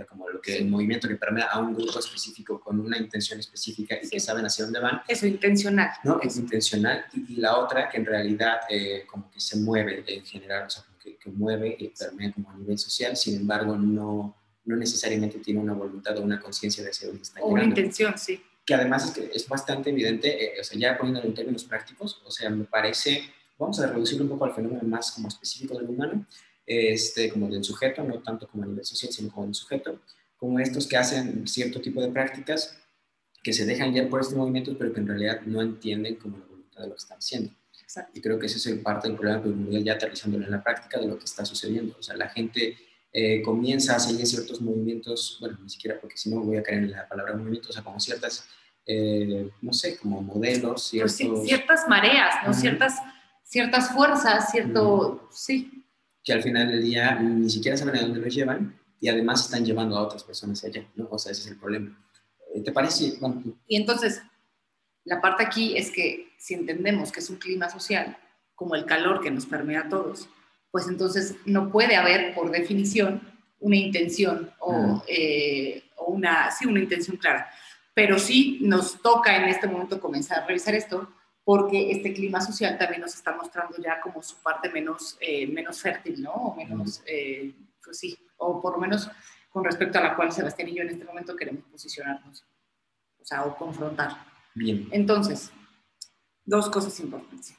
[0.09, 3.97] como lo que el movimiento que permea a un grupo específico con una intención específica
[4.03, 5.03] y que saben hacia dónde van.
[5.07, 5.91] Eso, intencional.
[6.03, 6.19] ¿no?
[6.21, 7.05] Es intencional.
[7.13, 10.85] Y, la otra que en realidad eh, como que se mueve en general, o sea,
[10.99, 15.61] que, que, mueve y permea como a nivel social, sin embargo no, no necesariamente tiene
[15.61, 18.43] una voluntad o una conciencia de hacia dónde está o una intención, sí.
[18.65, 22.23] Que además es, que es bastante evidente, eh, o sea, ya poniéndolo en términos prácticos,
[22.25, 23.25] o sea, me parece
[23.59, 26.27] vamos a reducir un poco al fenómeno más como específico del humano,
[26.67, 30.01] este, como del sujeto, no tanto como a nivel social, sino como del sujeto,
[30.37, 32.79] como estos que hacen cierto tipo de prácticas
[33.43, 36.47] que se dejan guiar por estos movimientos, pero que en realidad no entienden como la
[36.47, 37.51] voluntad de lo que están haciendo.
[38.13, 40.99] Y creo que ese es el parte del problema primordial ya aterrizándolo en la práctica
[40.99, 41.95] de lo que está sucediendo.
[41.99, 42.77] O sea, la gente
[43.15, 46.79] eh, comienza a seguir ciertos movimientos, bueno, ni siquiera porque si no voy a caer
[46.79, 48.47] en la palabra movimiento, o sea, como ciertas,
[48.85, 51.47] eh, no sé, como modelos, pues ciertos...
[51.47, 52.53] ciertas mareas, ¿no?
[52.53, 52.95] Ciertas
[53.45, 55.85] ciertas fuerzas, cierto, sí.
[56.25, 59.65] Que al final del día ni siquiera saben a dónde los llevan y además están
[59.65, 61.09] llevando a otras personas allá, ¿no?
[61.11, 61.97] O sea, ese es el problema.
[62.53, 63.17] Eh, ¿Te parece?
[63.69, 64.23] y entonces,
[65.05, 68.17] la parte aquí es que si entendemos que es un clima social,
[68.55, 70.29] como el calor que nos permea a todos,
[70.75, 73.23] pues entonces no puede haber, por definición,
[73.61, 77.49] una intención o, eh, o una, sí, una intención clara.
[77.95, 81.09] Pero sí nos toca en este momento comenzar a revisar esto
[81.45, 85.81] porque este clima social también nos está mostrando ya como su parte menos, eh, menos
[85.81, 86.33] fértil, ¿no?
[86.33, 89.09] O menos, eh, pues sí, o por lo menos
[89.51, 92.45] con respecto a la cual Sebastián y yo en este momento queremos posicionarnos,
[93.21, 94.27] o sea, o confrontar.
[94.57, 94.89] Bien.
[94.91, 95.53] Entonces,
[96.45, 97.55] dos cosas importantes.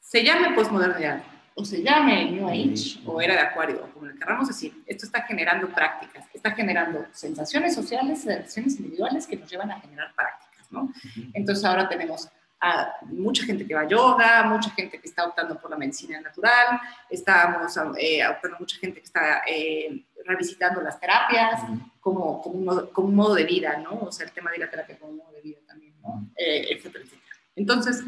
[0.00, 1.22] Se llame postmodernidad,
[1.58, 5.22] o se llame New Age, o era de Acuario, como le queramos decir, esto está
[5.22, 10.92] generando prácticas, está generando sensaciones sociales, sensaciones individuales que nos llevan a generar prácticas, ¿no?
[11.34, 12.28] Entonces ahora tenemos
[12.60, 16.20] a mucha gente que va a yoga, mucha gente que está optando por la medicina
[16.20, 21.60] natural, estamos eh, optando mucha gente que está eh, revisitando las terapias
[21.98, 23.98] como, como, un modo, de vida, ¿no?
[24.02, 26.30] O sea, el tema de la terapia como un modo de vida también, ¿no?
[26.36, 27.36] Eh, etcétera, etcétera.
[27.56, 28.04] Entonces,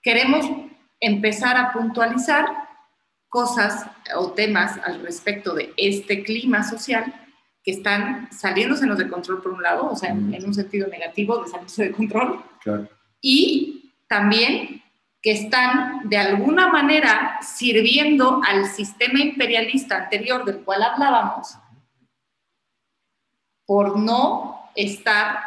[0.00, 0.46] queremos
[1.00, 2.63] empezar a puntualizar
[3.34, 3.84] cosas
[4.16, 7.12] o temas al respecto de este clima social
[7.64, 11.50] que están saliéndosenos de control por un lado, o sea, en, un sentido negativo de
[11.50, 12.88] salirse de control, claro.
[13.20, 14.84] y también
[15.20, 21.56] que están de alguna manera sirviendo al sistema imperialista anterior del cual hablábamos
[23.66, 25.40] por no estar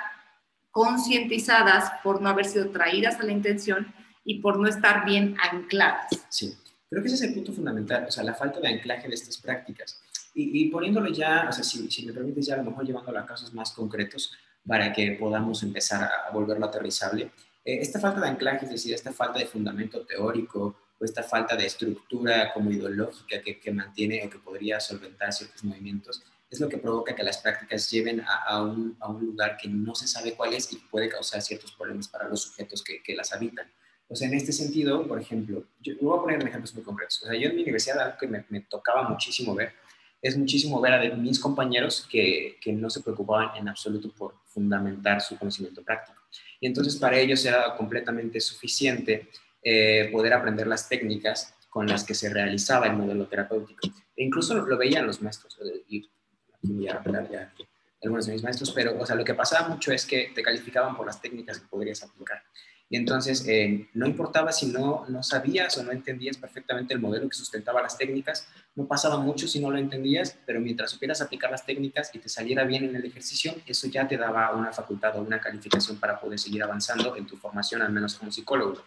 [0.72, 3.94] concientizadas, por no haber sido traídas a la intención
[4.26, 6.08] y por no estar bien ancladas.
[6.28, 6.54] Sí,
[6.90, 9.38] creo que ese es el punto fundamental, o sea, la falta de anclaje de estas
[9.38, 10.02] prácticas.
[10.40, 13.26] Y, poniéndolo ya, o sea, si, si me permites ya a lo mejor llevándolo a
[13.26, 14.32] casos más concretos
[14.68, 17.32] para que podamos empezar a volverlo aterrizable.
[17.66, 21.56] Eh, esta falta de anclaje, es decir, esta falta de fundamento teórico o esta falta
[21.56, 26.70] de estructura como ideológica que, que mantiene o que podría solventar ciertos movimientos, es lo
[26.70, 30.34] que provoca que las prácticas lleven a, un, a, un, lugar que no se sabe
[30.34, 33.70] cuál es y puede causar ciertos problemas para los sujetos que, que las habitan.
[34.10, 37.22] O sea, en este sentido, por ejemplo, yo voy a poner ejemplos muy concretos.
[37.24, 39.74] O sea, yo en mi universidad algo que me, me tocaba muchísimo ver
[40.22, 45.22] es muchísimo ver a mis compañeros que, que no se preocupaban en absoluto por fundamentar
[45.22, 46.22] su conocimiento práctico.
[46.60, 49.30] Y entonces para ellos era completamente suficiente
[49.62, 53.88] eh, poder aprender las técnicas con las que se realizaba el modelo terapéutico.
[54.16, 56.10] E incluso lo, veían los maestros, y
[56.54, 57.54] aquí a hablar ya
[58.02, 60.96] algunos de mis maestros, pero o sea, lo que pasaba mucho es que te calificaban
[60.96, 62.42] por las técnicas que podrías aplicar.
[62.90, 67.28] Y entonces, eh, no importaba si no, no sabías o no entendías perfectamente el modelo
[67.28, 71.52] que sustentaba las técnicas, no pasaba mucho si no lo entendías, pero mientras supieras aplicar
[71.52, 75.18] las técnicas y te saliera bien en el ejercicio, eso ya te daba una facultad
[75.18, 78.82] o una calificación para poder seguir avanzando en tu formación, al menos como psicólogo.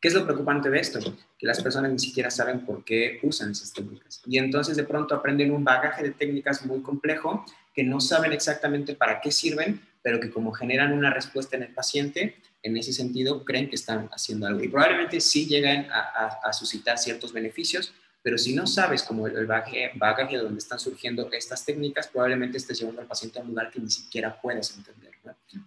[0.00, 0.98] ¿Qué es lo preocupante de esto?
[1.38, 4.20] Que las personas ni siquiera saben por qué usan esas técnicas.
[4.26, 8.94] Y entonces de pronto aprenden un bagaje de técnicas muy complejo que no saben exactamente
[8.94, 12.36] para qué sirven, pero que como generan una respuesta en el paciente,
[12.66, 14.62] en ese sentido creen que están haciendo algo.
[14.62, 19.92] Y probablemente sí llegan a, suscitar ciertos beneficios, pero si no sabes cómo el bagaje,
[19.94, 23.80] bagaje donde están surgiendo estas técnicas, probablemente estés llevando al paciente a un lugar que
[23.80, 25.12] ni siquiera puedes entender.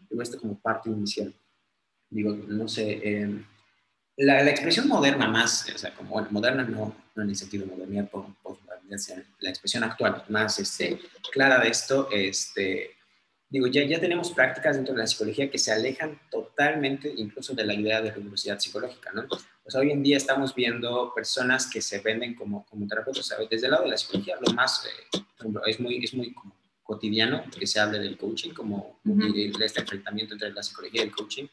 [0.09, 1.33] Digo esto como parte inicial.
[2.09, 3.45] Digo, no sé, eh,
[4.17, 7.71] la, expresión moderna más, o sea, como, bueno, moderna no, no en el sentido de
[7.71, 8.09] modernidad,
[9.39, 10.99] la expresión actual más este,
[11.31, 12.97] clara de esto, este,
[13.49, 17.65] digo, ya, ya tenemos prácticas dentro de la psicología que se alejan totalmente incluso de
[17.65, 19.25] la idea de rigurosidad psicológica, ¿no?
[19.63, 23.49] Pues hoy en día estamos viendo personas que se venden como, como terapeutas, ¿sabes?
[23.49, 25.19] Desde el lado de la psicología, lo más, eh,
[25.65, 26.33] es muy, es muy
[26.83, 28.99] cotidiano que se hable del coaching, como
[29.61, 31.45] este enfrentamiento entre la psicología y el coaching,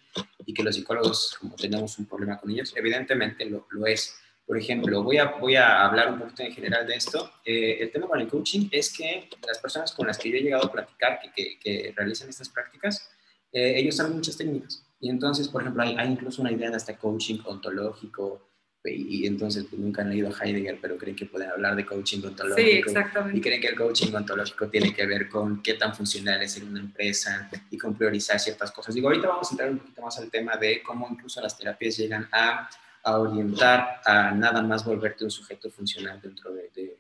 [0.47, 4.19] y que los psicólogos, como tenemos un problema con ellos, evidentemente lo, lo es.
[4.47, 7.33] Por ejemplo, voy a, voy a hablar un poquito en general de esto.
[7.45, 10.41] Eh, el tema con el coaching es que las personas con las que yo he
[10.41, 13.11] llegado a platicar, que, que, que realizan estas prácticas,
[13.53, 14.85] eh, ellos saben muchas técnicas.
[15.01, 18.47] Y entonces, por ejemplo, hay, hay incluso una idea de hasta coaching ontológico,
[18.89, 22.69] y, entonces pues, nunca han leído Heidegger, pero creen que pueden hablar de coaching ontológico.
[22.69, 23.39] Sí, exactamente.
[23.39, 26.69] Y creen que el coaching ontológico tiene que ver con qué tan funcional es en
[26.69, 28.95] una empresa y con priorizar ciertas cosas.
[28.95, 31.97] Digo, ahorita vamos a entrar un poquito más al tema de cómo incluso las terapias
[31.97, 32.69] llegan a,
[33.07, 36.99] a orientar a nada más volverte un sujeto funcional dentro de, de,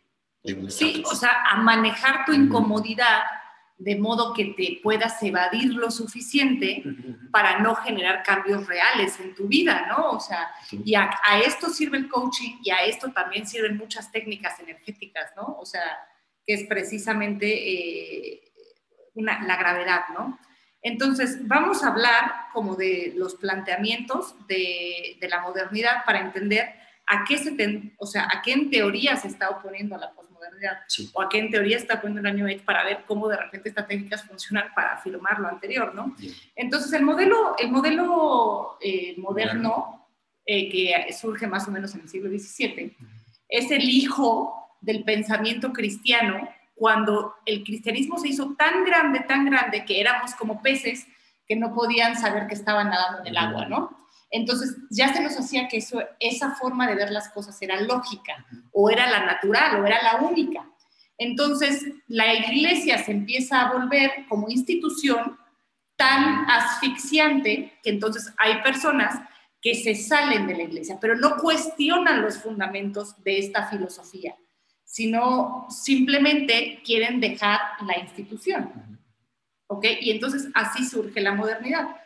[0.54, 3.24] de Sí, o sea, a manejar tu incomodidad
[3.76, 6.82] de modo que te puedas evadir lo suficiente
[7.32, 10.12] para no generar cambios reales en tu vida, ¿no?
[10.12, 11.10] O sea, y a,
[11.44, 15.56] esto sirve el coaching y a esto también sirven muchas técnicas energéticas, ¿no?
[15.58, 15.82] O sea,
[16.46, 18.52] que es precisamente eh,
[19.16, 20.38] la gravedad, ¿no?
[20.86, 26.68] Entonces, vamos a hablar como de los planteamientos de, la modernidad para entender
[27.08, 27.56] a qué se,
[27.98, 30.12] o sea, a qué en teoría se está oponiendo a la
[31.12, 33.68] o a qué en teoría está poniendo el año Age para ver cómo de repente
[33.68, 36.14] estas técnicas funcionan para afirmar lo anterior, ¿no?
[36.54, 40.06] Entonces, el modelo, el modelo eh, moderno,
[40.46, 42.96] eh, que surge más o menos en el siglo XVII,
[43.48, 49.84] es el hijo del pensamiento cristiano cuando el cristianismo se hizo tan grande, tan grande,
[49.84, 51.06] que éramos como peces
[51.48, 54.06] que no podían saber que estaban nadando en el agua, ¿no?
[54.30, 58.44] Entonces ya se nos hacía que eso, esa forma de ver las cosas era lógica
[58.72, 60.68] o era la natural o era la única.
[61.16, 65.38] Entonces la iglesia se empieza a volver como institución
[65.96, 69.18] tan asfixiante que entonces hay personas
[69.62, 74.36] que se salen de la iglesia, pero no cuestionan los fundamentos de esta filosofía,
[74.86, 78.98] sino simplemente quieren dejar la institución.
[79.66, 79.84] ¿Ok?
[80.00, 81.96] Y entonces así surge la modernidad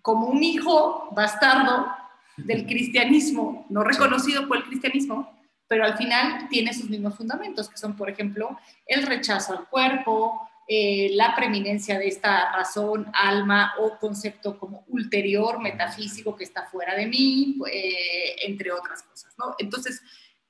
[0.00, 1.88] como un hijo bastardo
[2.36, 5.36] del cristianismo, no reconocido por el cristianismo,
[5.68, 10.48] pero al final tiene sus mismos fundamentos, que son, por ejemplo, el rechazo al cuerpo,
[10.68, 16.94] eh, la preeminencia de esta razón, alma o concepto como ulterior, metafísico, que está fuera
[16.94, 19.34] de mí, eh, entre otras cosas.
[19.38, 19.56] ¿no?
[19.58, 20.02] Entonces,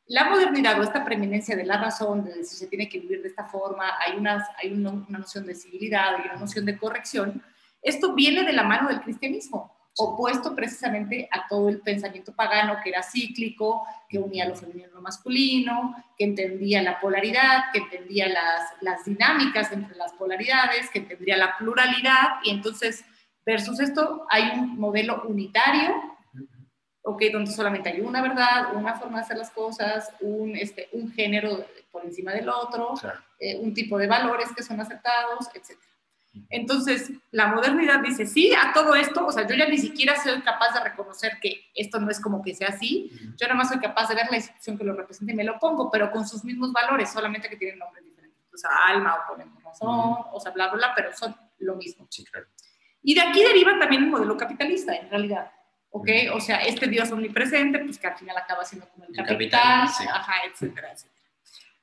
[0.08, 3.28] la modernidad o esta preeminencia de la razón, de si se tiene que vivir de
[3.28, 7.42] esta forma, hay, unas, hay una, noción de civilidad y una noción de corrección,
[7.82, 12.90] esto viene de la mano del cristianismo, opuesto precisamente a todo el pensamiento pagano que
[12.90, 18.28] era cíclico, que unía lo femenino y lo masculino, que entendía la polaridad, que entendía
[18.28, 23.04] las, dinámicas entre las polaridades, que entendía la pluralidad, y entonces,
[23.44, 26.15] versus esto, hay un modelo unitario,
[27.06, 31.12] ok, donde solamente hay una verdad, una forma de hacer las cosas, un, este, un
[31.12, 32.94] género por encima del otro,
[33.38, 35.78] eh, un tipo de valores que son aceptados, etc.
[36.50, 40.42] Entonces, la modernidad dice, sí, a todo esto, o sea, yo ya ni siquiera soy
[40.42, 43.78] capaz de reconocer que esto no es como que sea así, yo nada más soy
[43.78, 46.42] capaz de ver la institución que lo representa y me lo pongo, pero con sus
[46.44, 48.52] mismos valores, solamente que tienen nombres diferentes.
[48.52, 52.08] O sea, alma o ponemos razón, o sea, bla, bla, bla, pero son lo mismo.
[52.10, 52.46] Sí, claro.
[53.00, 55.52] Y de aquí deriva también el modelo capitalista, en realidad.
[55.90, 56.08] ¿Ok?
[56.34, 60.34] O sea, este Dios omnipresente, pues que al final acaba siendo como el, capital, ajá,
[60.50, 61.16] etcétera, etcétera.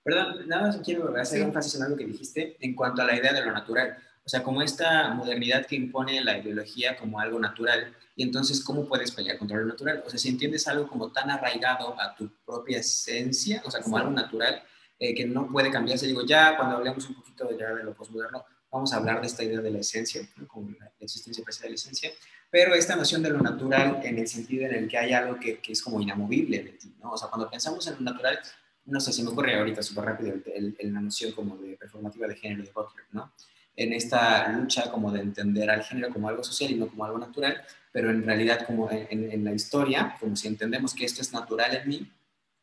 [0.03, 3.33] Perdón, nada más quiero hacer énfasis en algo que dijiste en cuanto a la idea
[3.33, 3.97] de lo natural.
[4.25, 8.85] O sea, como esta modernidad que impone la ideología como algo natural, y entonces, ¿cómo
[8.85, 10.03] puedes pelear contra lo natural?
[10.05, 13.97] O sea, si entiendes algo como tan arraigado a tu propia esencia, o sea, como
[13.97, 14.61] algo natural,
[14.99, 18.45] eh, que no puede cambiarse, digo, ya cuando hablemos un poquito ya de lo posmoderno,
[18.73, 20.47] vamos a hablar de esta idea de la esencia, ¿no?
[20.47, 22.11] como la, existencia de la esencia,
[22.49, 25.59] pero esta noción de lo natural en el sentido en el que hay algo que,
[25.59, 27.11] que es como inamovible de ti, ¿no?
[27.11, 28.39] O sea, cuando pensamos en lo natural,
[28.85, 32.35] no sé, si me ocurre ahorita súper rápido el, la noción como de performativa de
[32.35, 33.31] género de Butler, ¿no?
[33.75, 37.19] En esta lucha como de entender al género como algo social y no como algo
[37.19, 41.31] natural, pero en realidad como en, en la historia, como si entendemos que esto es
[41.31, 42.11] natural en mí,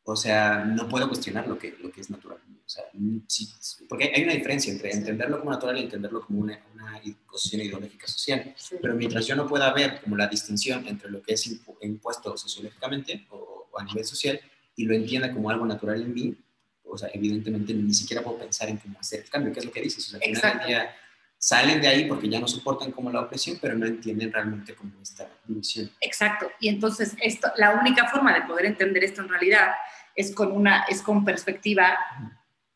[0.03, 2.39] o sea, no puedo cuestionar lo que, lo que es natural.
[2.71, 2.85] O sea,
[3.27, 3.53] sí,
[3.89, 8.07] porque hay una diferencia entre entenderlo como natural y entenderlo como una, una posición ideológica
[8.07, 8.55] social.
[8.81, 11.51] Pero mientras yo no pueda ver como la distinción entre lo que es
[11.81, 14.41] impuesto sociológicamente o, a nivel social
[14.77, 16.37] y lo entienda como algo natural en mí,
[16.85, 19.73] o sea, evidentemente ni siquiera puedo pensar en cómo hacer el cambio, que es lo
[19.73, 20.15] que dices.
[20.15, 20.95] O sea, día
[21.39, 24.93] salen de ahí porque ya no soportan como la opresión, pero no entienden realmente como
[25.03, 25.91] esta división.
[26.01, 26.49] Exacto.
[26.61, 29.73] Y entonces esto, la única forma de poder entender esto en realidad
[30.15, 31.99] es con una, es con perspectiva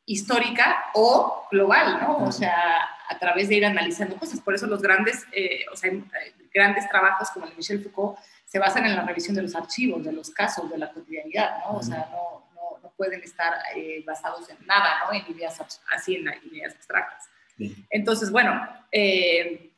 [0.06, 2.18] histórica o global, ¿no?
[2.18, 2.54] O sea,
[3.08, 4.40] a través de ir analizando cosas.
[4.40, 5.90] Por eso los grandes, eh, o sea,
[6.52, 10.04] grandes trabajos como el de Michel Foucault se basan en la revisión de los archivos,
[10.04, 11.78] de los casos, de la cotidianidad, ¿no?
[11.78, 15.12] O sea, no, no, no pueden estar eh, basados en nada, ¿no?
[15.12, 15.58] En ideas
[15.94, 17.28] así, en ideas abstractas.
[17.88, 19.72] Entonces, bueno, eh,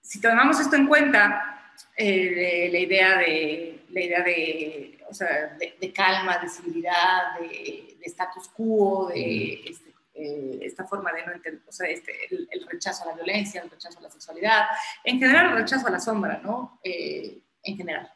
[0.00, 1.48] si tomamos esto en cuenta,
[1.96, 9.08] la idea de, la idea de o sea, de, calma, de civilidad, de, status quo,
[9.08, 13.14] de este, eh, esta forma de no entender, o sea, este, el, rechazo a la
[13.14, 14.64] violencia, el rechazo a la sexualidad,
[15.04, 16.80] en general el rechazo a la sombra, ¿no?
[16.82, 18.10] Eh, en general,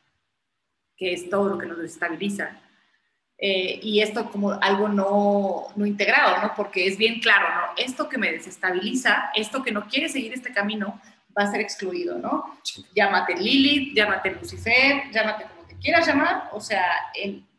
[0.96, 2.58] que es todo lo que nos desestabiliza.
[3.36, 6.54] Eh, y esto como algo no, no, integrado, ¿no?
[6.56, 7.62] Porque es bien claro, ¿no?
[7.76, 10.98] Esto que me desestabiliza, esto que no quiere seguir este camino,
[11.38, 12.58] va a ser excluido, ¿no?
[12.94, 15.44] Llámate Lilith, llámate Lucifer, llámate
[15.80, 16.84] quieras llamar, o sea,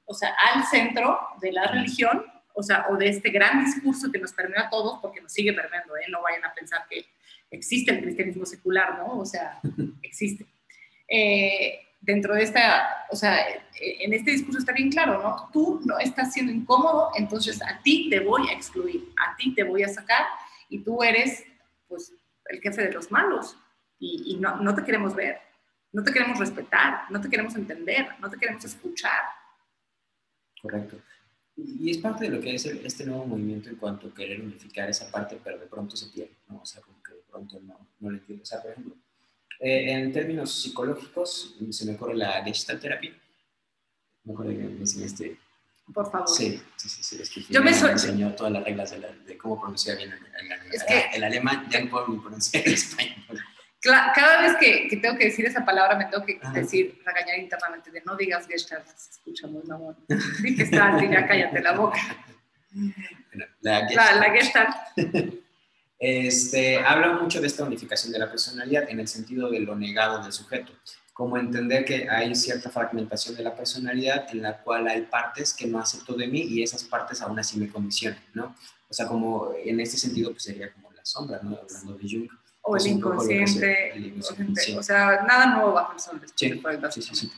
[0.05, 4.19] o sea, al centro de la religión, o sea, o de este gran discurso que
[4.19, 6.05] nos permea a todos, porque nos sigue permeando, ¿eh?
[6.09, 7.05] no vayan a pensar que
[7.51, 9.19] existe el cristianismo secular, ¿no?
[9.19, 9.59] O sea,
[10.01, 10.45] existe.
[11.07, 13.37] Eh, dentro de esta, o sea,
[13.79, 15.49] en este discurso está bien claro, ¿no?
[15.51, 19.63] Tú no estás siendo incómodo, entonces a ti te voy a excluir, a ti te
[19.63, 20.25] voy a sacar
[20.69, 21.43] y tú eres,
[21.87, 22.13] pues,
[22.45, 23.57] el jefe de los malos
[23.99, 25.46] y, y no, no te queremos ver.
[25.97, 29.19] No te queremos respetar, no te queremos entender, no te queremos escuchar.
[30.61, 31.01] Correcto.
[31.55, 34.87] Y es parte de lo que es este nuevo movimiento en cuanto a querer unificar
[34.87, 36.61] esa parte, pero de pronto se pierde, ¿no?
[36.61, 38.43] O sea, como que de pronto no, no lo entiendo.
[38.43, 38.95] O sea, por ejemplo,
[39.59, 43.11] eh, en términos psicológicos, se me ocurre la Gestalt Therapy.
[44.25, 45.39] Me acuerdo que me enseñaste.
[45.91, 46.29] Por favor.
[46.29, 47.03] Sí, sí, sí.
[47.03, 47.17] sí.
[47.23, 50.73] Es que Yo me, enseñó todas las reglas de, de cómo pronunciar bien el, el,
[50.75, 51.05] es que...
[51.15, 53.16] el alemán, ya no puedo ni pronunciar el español
[54.13, 58.01] cada vez que, tengo que decir esa palabra me tengo que decir, regañar internamente de
[58.01, 59.95] no digas Gestalt, se escucha muy mamón.
[60.41, 61.99] Di Gestalt y ya cállate la boca.
[63.61, 64.21] La Gestalt.
[64.21, 64.75] La, Gestalt.
[65.99, 70.21] Este, habla mucho de esta unificación de la personalidad en el sentido de lo negado
[70.21, 70.71] del sujeto,
[71.11, 75.65] como entender que hay cierta fragmentación de la personalidad en la cual hay partes que
[75.65, 78.55] no acepto de mí y esas partes aún así me condicionan, ¿no?
[78.87, 81.57] O sea, como en este sentido pues sería como la sombra, ¿no?
[81.57, 82.29] Hablando de Jung
[82.67, 84.13] o el inconsciente,
[84.77, 86.21] o sea, nada nuevo bajo el sol.
[86.35, 86.61] Sí,
[86.91, 87.31] sí, sí, sí.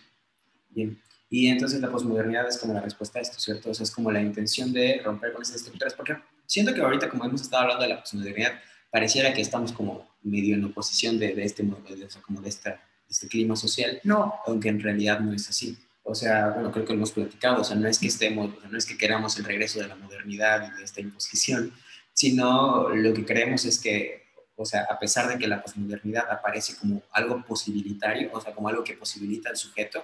[0.70, 1.00] Bien.
[1.30, 3.70] Y entonces la posmodernidad es como la respuesta a esto, ¿cierto?
[3.70, 6.18] O sea, es como la intención de romper con esas estructuras, porque
[6.48, 8.54] siento que ahorita, como hemos estado hablando de la posmodernidad,
[8.90, 12.50] pareciera que estamos como medio en oposición de, de este, de, o sea, como de,
[12.50, 12.78] esta, de
[13.10, 14.34] este clima social, no.
[14.48, 15.78] aunque en realidad no es así.
[16.02, 18.78] O sea, bueno, creo que lo hemos platicado, o sea, no es que estemos, no
[18.78, 21.72] es que queramos el regreso de la modernidad y de esta imposición,
[22.14, 24.19] sino lo que creemos es que
[24.62, 28.68] o sea, a pesar de que la posmodernidad aparece como algo posibilitario, o sea, como
[28.68, 30.04] algo que posibilita al sujeto,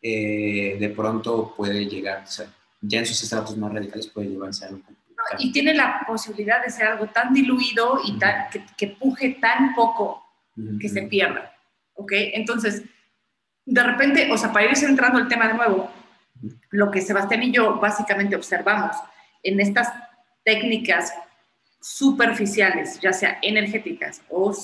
[0.00, 2.46] eh, de pronto puede llegar, o sea,
[2.80, 5.36] ya en sus estratos más radicales puede llevarse a algo complicado.
[5.40, 8.46] Y tiene la posibilidad de ser algo tan diluido y tan,
[8.76, 10.22] que, puje tan poco
[10.80, 11.52] que se pierda.
[11.94, 12.12] ¿Ok?
[12.12, 12.84] Entonces,
[13.64, 15.90] de repente, o sea, para ir centrando el tema de nuevo,
[16.70, 18.94] lo que Sebastián y yo básicamente observamos
[19.42, 19.92] en estas
[20.44, 21.12] técnicas
[21.80, 24.54] superficiales, ya sea energéticas o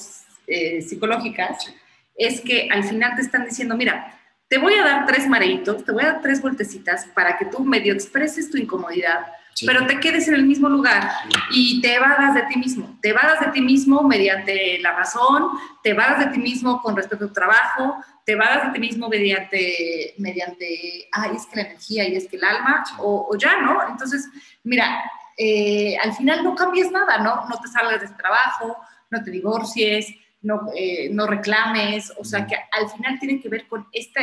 [0.47, 1.73] eh, psicológicas,
[2.17, 5.93] es que al final te están diciendo, mira, te voy a dar tres mareitos, te
[5.93, 9.27] voy a dar tres vueltecitas para que tú medio expreses tu incomodidad,
[9.67, 11.11] pero te quedes en el mismo lugar
[11.51, 12.99] y te evadas de ti mismo.
[13.01, 15.49] Te evadas de ti mismo mediante la razón,
[15.83, 19.09] te evadas de ti mismo con respecto a tu trabajo, te evadas de ti mismo
[19.09, 23.61] mediante, mediante, ay, es que la energía y es que el alma, o, o ya,
[23.61, 23.89] ¿no?
[23.89, 24.29] Entonces,
[24.65, 25.03] mira,
[25.37, 27.49] eh, al final no cambies nada, ¿no?
[27.49, 28.76] No te salgas de trabajo,
[29.11, 33.68] no te divorcies, no, eh, no reclames, o sea que al final tiene que ver
[33.68, 34.20] con esta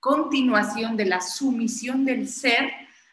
[0.00, 2.72] continuación de la sumisión del ser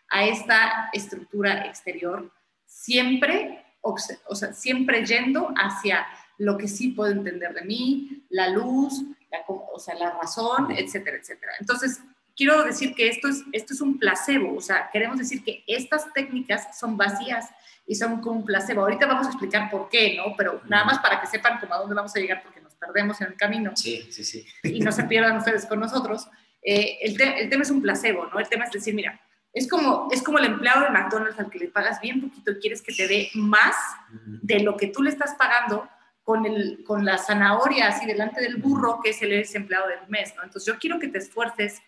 [0.10, 2.32] a esta estructura exterior,
[2.66, 6.06] siempre o sea, siempre yendo hacia
[6.38, 9.02] lo que sí puedo entender de mí, la luz,
[9.32, 11.54] la, o sea, la razón, etcétera, etcétera.
[11.60, 12.02] Entonces,
[12.40, 16.14] quiero decir que esto es, esto es un placebo, o sea, queremos decir que estas
[16.14, 17.50] técnicas son vacías
[17.86, 18.84] y son como un placebo.
[18.84, 20.36] Ahorita vamos a explicar por qué, ¿no?
[20.38, 23.20] Pero nada más para que sepan cómo a dónde vamos a llegar porque nos perdemos
[23.20, 23.76] en el camino.
[23.76, 24.46] Sí, sí, sí.
[24.64, 26.30] Y no se pierdan ustedes con nosotros.
[26.62, 28.40] Eh, el, el tema es un placebo, ¿no?
[28.40, 29.20] El tema es decir, mira,
[29.52, 32.60] es como, es como el empleado de McDonald's al que le pagas bien poquito y
[32.60, 33.76] quieres que te dé más
[34.12, 35.90] de lo que tú le estás pagando
[36.24, 40.34] con, el, con la zanahoria así delante del burro, que es el empleado del mes,
[40.38, 40.44] ¿no?
[40.44, 41.82] Entonces yo quiero que te esfuerces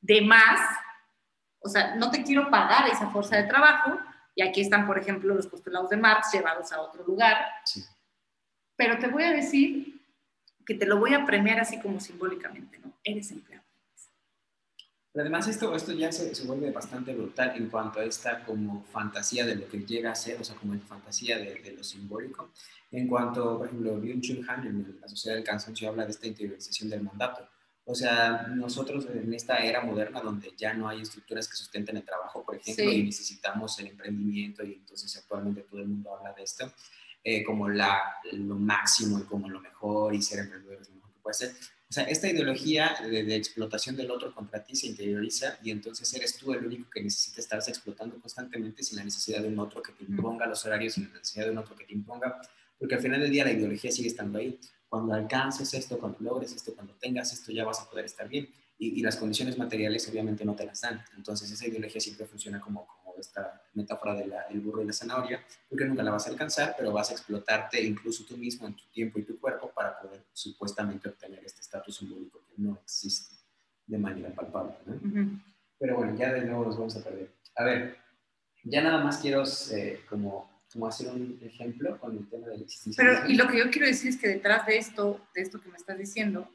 [0.00, 0.60] de más,
[1.60, 3.98] o sea, no te quiero pagar esa fuerza de trabajo,
[4.34, 7.36] y aquí están, por ejemplo, los postulados de Marx llevados a otro lugar,
[8.76, 10.00] pero te voy a decir
[10.64, 12.92] que te lo voy a premiar así como simbólicamente, ¿no?
[13.02, 13.64] Eres empleado.
[15.12, 18.84] Pero además esto, esto ya se, se, vuelve bastante brutal en cuanto a esta como
[18.84, 22.52] fantasía de lo que llega a ser, o sea, como fantasía de, de lo simbólico.
[22.92, 26.90] En cuanto, por ejemplo, Byung-Chul Han en la Sociedad del Cansancio habla de esta interiorización
[26.90, 27.48] del mandato.
[27.90, 32.04] O sea, nosotros en esta era moderna donde ya no hay estructuras que sustenten el
[32.04, 36.42] trabajo, por ejemplo, y necesitamos el emprendimiento y entonces actualmente todo el mundo habla de
[36.42, 36.70] esto
[37.24, 37.98] eh, como la,
[38.32, 41.54] lo máximo y como lo mejor y ser emprendedor es lo mejor que puede ser.
[41.88, 46.36] O sea, esta ideología de, explotación del otro contra ti se interioriza y entonces eres
[46.36, 49.92] tú el único que necesita estarse explotando constantemente sin la necesidad de un otro que
[49.92, 52.38] te imponga los horarios, sin la necesidad de un otro que te imponga,
[52.78, 56.54] porque al final del día la ideología sigue estando ahí cuando alcances esto, cuando logres
[56.54, 58.48] esto, cuando tengas esto, ya vas a poder estar bien.
[58.80, 61.02] Y, las condiciones materiales obviamente no te las dan.
[61.16, 65.84] Entonces esa ideología siempre funciona como, como esta metáfora del burro y la zanahoria, porque
[65.84, 69.18] nunca la vas a alcanzar, pero vas a explotarte incluso tú mismo en tu tiempo
[69.18, 73.34] y tu cuerpo para poder supuestamente obtener este estatus simbólico que no existe
[73.86, 74.74] de manera palpable.
[75.78, 77.32] Pero bueno, ya de nuevo nos vamos a perder.
[77.56, 77.96] A ver,
[78.62, 83.20] ya nada más quiero eh, como como hacer un ejemplo con el tema del existencialismo.
[83.20, 85.70] Pero, y lo que yo quiero decir es que detrás de esto, de esto que
[85.70, 86.50] me estás diciendo,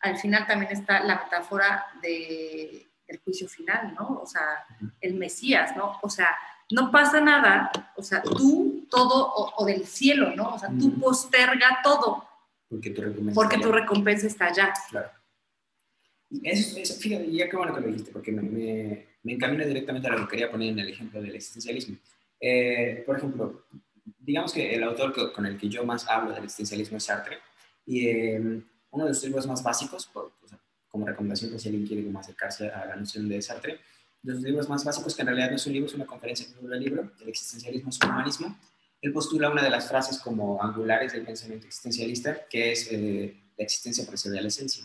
[0.00, 4.20] al final también está la metáfora de, del juicio final, ¿no?
[4.22, 4.64] O sea,
[5.00, 5.98] el Mesías, ¿no?
[6.02, 6.28] O sea,
[6.70, 10.54] no pasa nada, o sea, tú todo, o, del cielo, ¿no?
[10.54, 12.24] O sea, tú posterga todo.
[12.68, 14.72] Porque tu recompensa, porque tu recompensa está allá.
[14.90, 15.10] Claro.
[16.28, 19.64] Y eso, eso, fíjate, ya qué bueno que lo dijiste, porque me, me, me encamina
[19.64, 21.96] directamente a lo que quería poner en el ejemplo del existencialismo.
[22.40, 23.66] Eh, por ejemplo,
[24.18, 27.38] digamos que el autor con el que yo más hablo del existencialismo es Sartre,
[27.84, 28.40] y eh,
[28.90, 30.32] uno de los libros más básicos, por,
[30.88, 33.80] como recomendación por si alguien quiere como acercarse a la noción de Sartre,
[34.22, 36.46] de los libros más básicos, que en realidad no es un libro, es una conferencia
[36.48, 38.58] sobre el libro, el existencialismo es humanismo,
[39.00, 43.64] él postula una de las frases como angulares del pensamiento existencialista, que es eh, la
[43.64, 44.84] existencia precede a la esencia.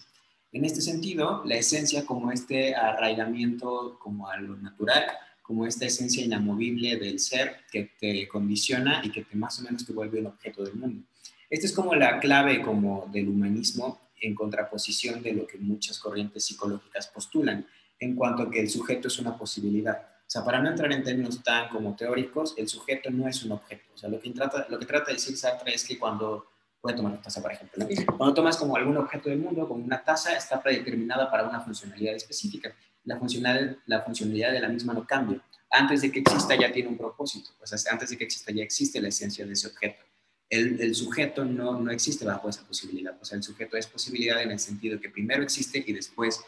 [0.52, 5.06] En este sentido, la esencia como este arraigamiento como a lo natural,
[5.52, 9.86] como esta esencia inamovible del ser que te condiciona y que te más o menos
[9.86, 11.04] te vuelve un objeto del mundo.
[11.50, 16.46] Esta es como la clave como del humanismo en contraposición de lo que muchas corrientes
[16.46, 17.68] psicológicas postulan,
[18.00, 19.98] en cuanto a que el sujeto es una posibilidad.
[20.00, 23.52] O sea, para no entrar en términos tan como teóricos, el sujeto no es un
[23.52, 23.84] objeto.
[23.94, 26.46] O sea, lo que trata, lo que trata de decir Sartre es que cuando
[26.82, 27.86] voy a tomar una taza, por ejemplo.
[28.18, 32.16] Cuando tomas como algún objeto del mundo, como una taza, está predeterminada para una funcionalidad
[32.16, 32.74] específica
[33.04, 35.42] la, funcional, la funcionalidad de la misma no cambia.
[35.70, 38.64] Antes de que exista ya tiene un propósito, o sea, antes de que exista ya
[38.64, 40.04] existe la esencia de ese objeto.
[40.50, 44.42] El, el, sujeto no, no existe bajo esa posibilidad, o sea, el sujeto es posibilidad
[44.42, 46.42] en el sentido que primero existe y después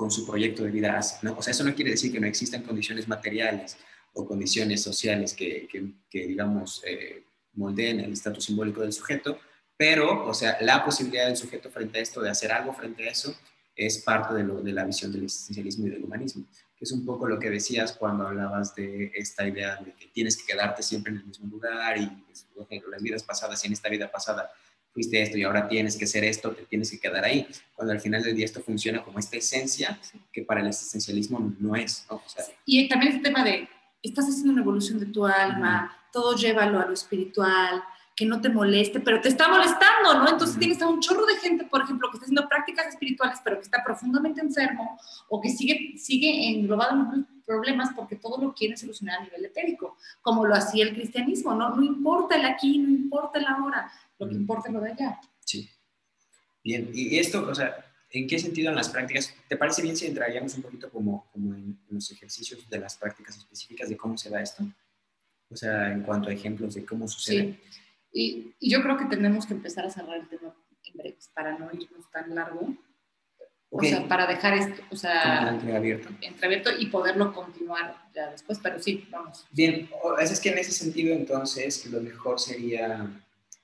[0.00, 1.18] con su proyecto de vida hace.
[1.20, 1.36] ¿no?
[1.36, 3.76] O sea, eso no quiere decir que no existan condiciones materiales
[4.14, 5.68] o condiciones sociales que,
[6.10, 7.22] que, digamos, eh,
[7.52, 9.38] moldeen el estatus simbólico del sujeto,
[9.76, 13.12] pero, o sea, la posibilidad del sujeto frente a esto, de hacer algo frente a
[13.12, 13.36] eso,
[13.76, 16.44] es parte de, lo, de la visión del existencialismo y del humanismo,
[16.76, 20.36] que es un poco lo que decías cuando hablabas de esta idea de que tienes
[20.36, 22.46] que quedarte siempre en el mismo lugar y pues,
[22.90, 24.50] las vidas pasadas y en esta vida pasada
[24.92, 28.00] fuiste esto y ahora tienes que ser esto, te tienes que quedar ahí, cuando al
[28.00, 29.98] final del día esto funciona como esta esencia
[30.32, 32.06] que para el existencialismo no es.
[32.64, 33.68] y también este tema de,
[34.02, 37.82] estás haciendo una evolución de tu alma, todo llévalo a lo espiritual,
[38.20, 40.28] que no te moleste, pero te está molestando, ¿no?
[40.28, 43.56] Entonces tienes a un chorro de gente, por ejemplo, que está haciendo prácticas espirituales, pero
[43.56, 45.00] que está profundamente enfermo
[45.30, 49.96] o que sigue, sigue englobado en problemas porque todo lo quiere solucionar a nivel etérico,
[50.20, 51.74] como lo hacía el cristianismo, ¿no?
[51.74, 55.18] No importa el aquí, no importa el ahora, lo que importa es lo de allá.
[55.42, 55.70] Sí.
[56.62, 57.74] Bien, y esto, o sea,
[58.10, 59.34] ¿en qué sentido en las prácticas?
[59.48, 63.38] ¿Te parece bien si entraríamos un poquito como, como en, los ejercicios de las prácticas
[63.38, 64.62] específicas de cómo se da esto?
[65.48, 67.58] O sea, en cuanto a ejemplos de cómo sucede.
[67.70, 67.80] Sí.
[68.12, 70.54] Y, yo creo que tenemos que empezar a cerrar el tema
[70.84, 72.74] en breves para no irnos tan largo.
[73.72, 76.08] O sea, para dejar esto, o sea, entreabierto.
[76.22, 79.46] entreabierto y poderlo continuar ya después, pero sí, vamos.
[79.52, 79.88] Bien,
[80.20, 83.08] es que en ese sentido entonces lo mejor sería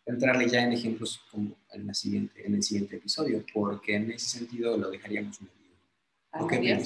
[0.07, 4.39] entrarle ya en ejemplos como en, la siguiente, en el siguiente episodio, porque en ese
[4.39, 5.57] sentido lo dejaríamos medio.
[6.39, 6.81] ¿O qué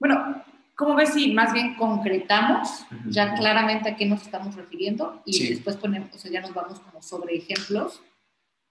[0.00, 0.44] Bueno,
[0.80, 5.76] ¿cómo ves si más bien concretamos ya claramente a qué nos estamos refiriendo y después
[5.76, 8.00] ponemos, o sea, ya nos vamos como sobre ejemplos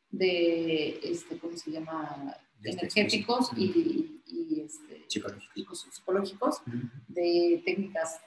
[0.10, 2.36] de, este, ¿cómo se llama?
[2.64, 4.22] energéticos y,
[4.66, 6.64] este, psicológicos,
[7.08, 8.20] de técnicas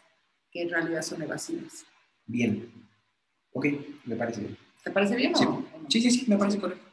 [0.52, 1.84] que en realidad son evasivas.
[2.24, 2.72] Bien.
[3.52, 3.66] Ok,
[4.04, 4.56] me parece bien.
[4.84, 5.44] ¿Te parece bien sí.
[5.44, 5.66] o no?
[5.88, 6.86] Sí, sí, sí, me parece correcto.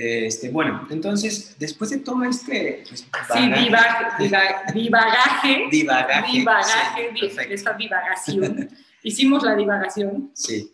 [0.00, 2.84] Este, bueno, entonces, después de todo este...
[2.88, 4.22] Pues, sí, divagaje,
[4.72, 8.70] divagaje, divagaje, divagaje esta divagación.
[9.02, 10.30] Hicimos la divagación.
[10.34, 10.72] Sí.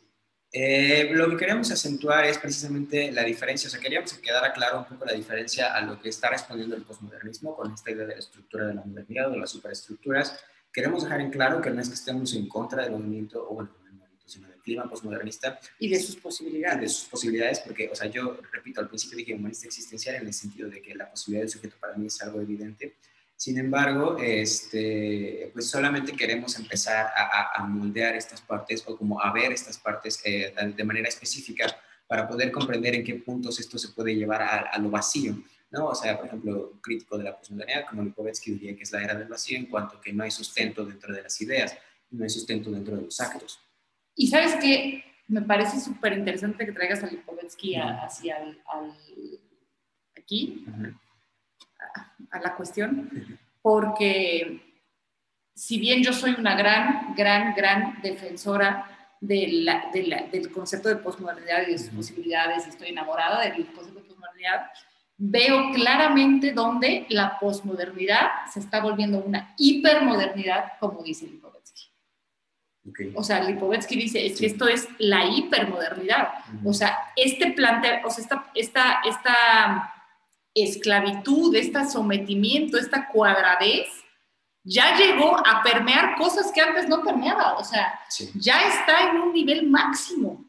[0.52, 4.80] Eh, lo que queremos acentuar es precisamente la diferencia, o sea, queríamos que quedara claro
[4.80, 8.12] un poco la diferencia a lo que está respondiendo el posmodernismo con esta idea de
[8.12, 10.38] la estructura de la modernidad o de las superestructuras.
[10.70, 13.70] Queremos dejar en claro que no es que estemos en contra del movimiento, o bueno,
[13.84, 15.60] del movimiento, sino del clima posmodernista.
[15.78, 16.78] Y de sus posibilidades.
[16.78, 20.26] Y de sus posibilidades, porque, o sea, yo repito, al principio dije humanista existencial en
[20.26, 22.96] el sentido de que la posibilidad del sujeto para mí es algo evidente,
[23.36, 29.52] sin embargo, este, pues solamente queremos empezar a, moldear estas partes o como a ver
[29.52, 31.66] estas partes eh, de manera específica
[32.06, 35.36] para poder comprender en qué puntos esto se puede llevar a, lo vacío.
[35.70, 35.88] ¿no?
[35.88, 39.02] O sea, por ejemplo, un crítico de la posmodernidad como Lipovetsky diría que es la
[39.02, 41.76] era del vacío en cuanto que no hay sustento dentro de las ideas,
[42.10, 43.58] no hay sustento dentro de los actos.
[44.14, 48.36] Y sabes qué, me parece súper interesante que traigas a Lipovetsky hacia
[50.16, 50.64] aquí,
[52.30, 53.10] a la cuestión,
[53.62, 54.60] porque
[55.54, 58.90] si bien yo soy una gran, gran, gran defensora
[59.20, 64.66] de del concepto de posmodernidad y de sus posibilidades, estoy enamorada del concepto de posmodernidad,
[65.16, 71.53] veo claramente dónde la posmodernidad se está volviendo una hipermodernidad, como dice Lipovetsky.
[73.14, 76.28] O sea, Lipovetsky dice, es que esto es la hipermodernidad.
[76.64, 79.94] O sea, este plantea, o sea, esta, esta, esta
[80.54, 83.88] esclavitud, este sometimiento, esta cuadradez,
[84.64, 87.56] ya llegó a permear cosas que antes no permeaba.
[87.56, 88.00] O sea,
[88.34, 90.44] ya está en un nivel máximo.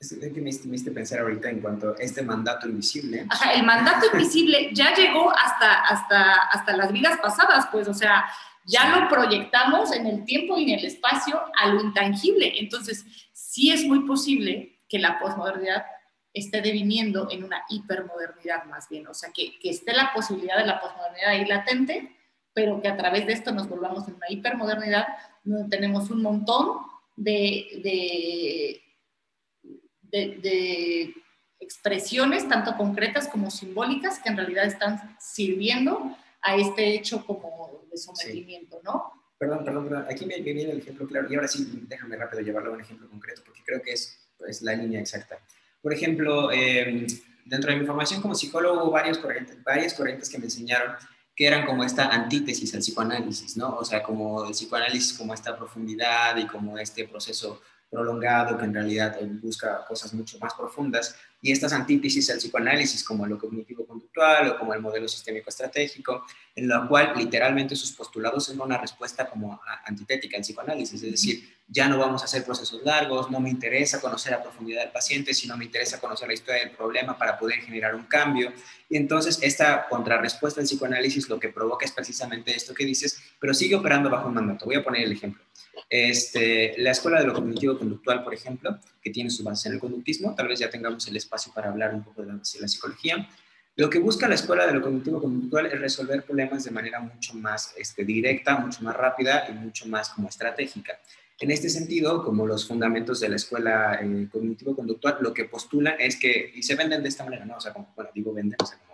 [0.00, 3.26] Es que me hiciste pensar ahorita en cuanto a este mandato invisible.
[3.28, 8.24] Ajá, el mandato invisible ya llegó hasta, hasta, hasta las vidas pasadas, pues, o sea,
[8.70, 12.54] ya lo proyectamos en el tiempo y en el espacio a lo intangible.
[12.58, 15.84] Entonces, sí es muy posible que la posmodernidad
[16.32, 20.66] esté deviniendo en una hipermodernidad más bien, o sea, que, que esté la posibilidad de
[20.66, 22.16] la posmodernidad ahí latente,
[22.52, 25.06] pero que a través de esto nos volvamos en una hipermodernidad
[25.42, 26.78] donde tenemos un montón
[27.16, 28.80] de,
[30.12, 31.14] de, de,
[31.58, 37.96] expresiones, tanto concretas como simbólicas, que en realidad están sirviendo a este hecho como de
[37.96, 39.12] sometimiento, ¿no?
[39.38, 40.06] Perdón, perdón, perdón.
[40.08, 41.26] Aquí me, viene el ejemplo claro.
[41.30, 44.62] Y ahora sí, déjame rápido llevarlo a un ejemplo concreto, porque creo que es pues,
[44.62, 45.38] la línea exacta.
[45.80, 47.06] Por ejemplo, em,
[47.46, 50.94] dentro de mi formación como psicólogo, varios corrientes, varias corrientes que me enseñaron
[51.34, 53.76] que eran como esta antítesis al psicoanálisis, ¿no?
[53.76, 58.74] O sea, como el psicoanálisis como esta profundidad y como este proceso prolongado que en
[58.74, 64.58] realidad busca cosas mucho más profundas y estas antítesis al psicoanálisis como lo cognitivo-conductual o
[64.58, 70.36] como el modelo sistémico-estratégico, en lo cual literalmente sus postulados son una respuesta como antitética
[70.36, 74.34] al psicoanálisis, es decir, ya no vamos a hacer procesos largos, no me interesa conocer
[74.34, 77.94] a profundidad del paciente, sino me interesa conocer la historia del problema para poder generar
[77.94, 78.52] un cambio.
[78.88, 83.54] Y entonces esta contrarrespuesta al psicoanálisis lo que provoca es precisamente esto que dices, pero
[83.54, 84.66] sigue operando bajo un mandato.
[84.66, 85.44] Voy a poner el ejemplo.
[85.88, 89.80] Este, la escuela de lo cognitivo conductual, por ejemplo, que tiene su base en el
[89.80, 93.28] conductismo, tal vez ya tengamos el espacio para hablar un poco de la, psicología.
[93.76, 97.34] Lo que busca la escuela de lo cognitivo conductual es resolver problemas de manera mucho
[97.34, 100.98] más este, directa, mucho más rápida y mucho más como estratégica.
[101.38, 106.16] En este sentido, como los fundamentos de la escuela eh, cognitivo-conductual, lo que postulan es
[106.16, 107.56] que, y se venden de esta manera, ¿no?
[107.56, 108.90] O sea, como, bueno, digo venden, o sea, como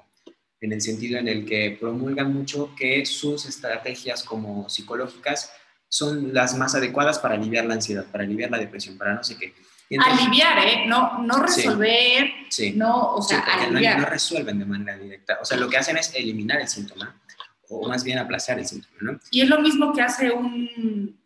[0.61, 5.53] en el sentido en el que promulgan mucho que sus estrategias como psicológicas
[5.89, 9.37] son las más adecuadas para aliviar la ansiedad, para aliviar la depresión, para no sé
[9.37, 9.55] qué.
[9.99, 10.85] aliviar, ¿eh?
[10.87, 13.97] No, no resolver, sí, no, o sea, aliviar.
[13.97, 15.39] No, no, resuelven de manera directa.
[15.41, 17.21] O sea, lo que hacen es eliminar el síntoma,
[17.69, 19.21] o más bien aplazar el síntoma, ¿no?
[19.31, 21.19] Y es lo mismo que hace un,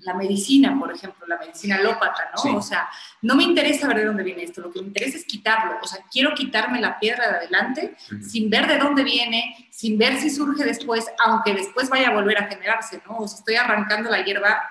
[0.00, 2.56] la medicina, por ejemplo, la medicina alópata, ¿no?
[2.56, 2.88] O sea,
[3.22, 5.86] no me interesa ver de dónde viene esto, lo que me interesa es quitarlo, o
[5.86, 10.28] sea, quiero quitarme la piedra de adelante sin ver de dónde viene, sin ver si
[10.28, 13.18] surge después, aunque después vaya a volver a generarse, ¿no?
[13.18, 14.62] O sea, estoy arrancando la hierba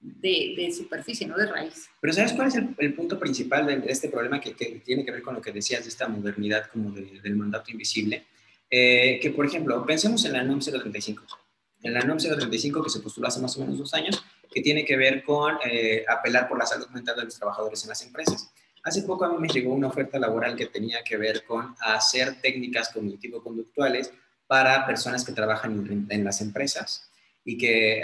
[0.00, 1.88] de, superficie, no de raíz.
[2.00, 4.52] Pero ¿sabes cuál es el, punto principal de, este problema que,
[4.84, 8.26] tiene que ver con lo que decías de esta modernidad como del mandato invisible?
[8.68, 11.41] Eh, que, por ejemplo, pensemos en la NOM 035.
[11.82, 14.22] En la NOM 035 que se postuló hace más o menos dos años,
[14.52, 17.88] que tiene que ver con eh, apelar por la salud mental de los trabajadores en
[17.88, 18.52] las empresas.
[18.84, 22.40] Hace poco a mí me llegó una oferta laboral que tenía que ver con hacer
[22.40, 24.12] técnicas cognitivo-conductuales
[24.46, 27.08] para personas que trabajan en las empresas
[27.44, 28.02] y que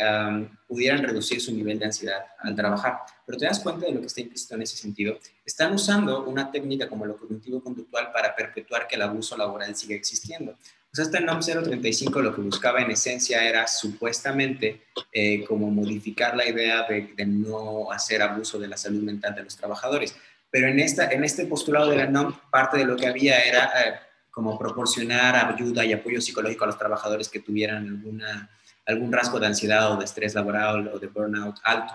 [0.66, 2.98] pudieran reducir su nivel de ansiedad al trabajar.
[3.26, 5.18] Pero te das cuenta de lo que está implícito en ese sentido.
[5.44, 10.56] Están usando una técnica como lo cognitivo-conductual para perpetuar que el abuso laboral siga existiendo.
[10.90, 16.36] O sea, este NOM 035 lo que buscaba en esencia era supuestamente eh, como modificar
[16.36, 20.16] la idea de, no hacer abuso de la salud mental de los trabajadores.
[20.50, 23.64] Pero en, esta, en este postulado de la NOM, parte de lo que había era
[23.66, 23.94] eh,
[24.30, 28.50] como proporcionar ayuda y apoyo psicológico a los trabajadores que tuvieran alguna
[28.88, 31.92] algún rasgo de ansiedad o de estrés laboral o de burnout alto.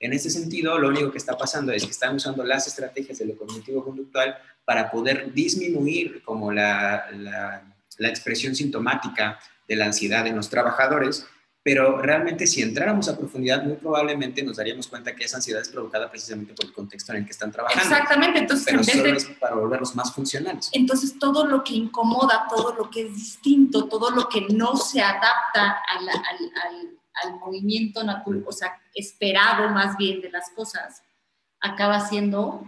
[0.00, 3.26] En ese sentido, lo único que está pasando es que están usando las estrategias de
[3.26, 7.62] lo cognitivo-conductual para poder disminuir como la, la,
[7.98, 9.38] la expresión sintomática
[9.68, 11.26] de la ansiedad en los trabajadores
[11.64, 15.68] pero realmente si entráramos a profundidad, muy probablemente nos daríamos cuenta que esa ansiedad es
[15.68, 17.82] provocada precisamente por el contexto en el que están trabajando.
[17.82, 20.70] Exactamente, entonces pero solo es para volverlos más funcionales.
[20.72, 25.00] Entonces todo lo que incomoda, todo lo que es distinto, todo lo que no se
[25.00, 31.02] adapta al, al, al, movimiento natural, o sea, esperado más bien de las cosas,
[31.60, 32.64] acaba siendo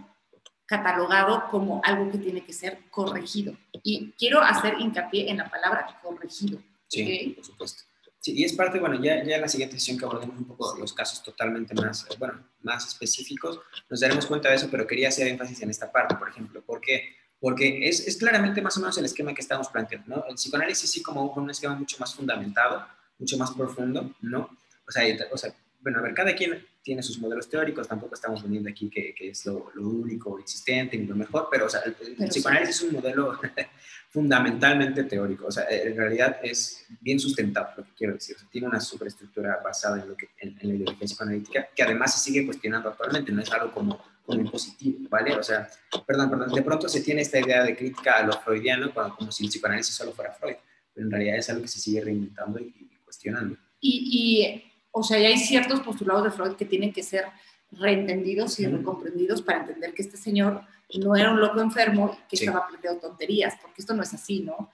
[0.65, 3.57] catalogado como algo que tiene que ser corregido.
[3.87, 6.59] Y quiero hacer hincapié en la palabra corregido.
[6.87, 7.83] Sí, por supuesto.
[8.19, 10.75] Sí, y es parte, bueno, ya, ya en la siguiente sesión que abordemos un poco
[10.79, 15.27] los casos totalmente más, bueno, más específicos, nos daremos cuenta de eso, pero quería hacer
[15.27, 16.63] énfasis en esta parte, por ejemplo.
[16.65, 17.15] ¿Por qué?
[17.39, 20.25] Porque es, es claramente más o menos el esquema que estamos planteando, ¿no?
[20.27, 22.87] El psicoanálisis sí como un esquema mucho más fundamentado,
[23.19, 24.49] mucho más profundo, ¿no?
[24.87, 25.53] O sea, o sea
[25.85, 29.29] bueno, a ver, cada quien tiene sus modelos teóricos, tampoco estamos poniendo aquí que, que
[29.29, 32.81] es lo, lo, único existente ni lo mejor, pero, o sea, el, el psicoanálisis es
[32.81, 33.39] un modelo
[34.09, 38.49] fundamentalmente teórico, o sea, en realidad es bien sustentable, lo que quiero decir, o sea,
[38.49, 42.47] tiene una superestructura basada en, lo que, en, la ideología psicoanalítica, que además se sigue
[42.47, 45.35] cuestionando actualmente, no es algo como, como impositivo, ¿vale?
[45.35, 45.69] O sea,
[46.07, 49.31] perdón, perdón, de pronto se tiene esta idea de crítica a lo freudiano como, como
[49.31, 50.55] si el psicoanálisis solo fuera Freud,
[50.95, 53.55] pero en realidad es algo que se sigue reinventando y, y cuestionando.
[53.79, 57.25] Y, y, o sea, ya hay ciertos postulados de Freud que tienen que ser
[57.69, 60.61] reentendidos y recomprendidos para entender que este señor
[60.97, 64.71] no era un loco enfermo que estaba planteando tonterías, porque esto no es así, ¿no?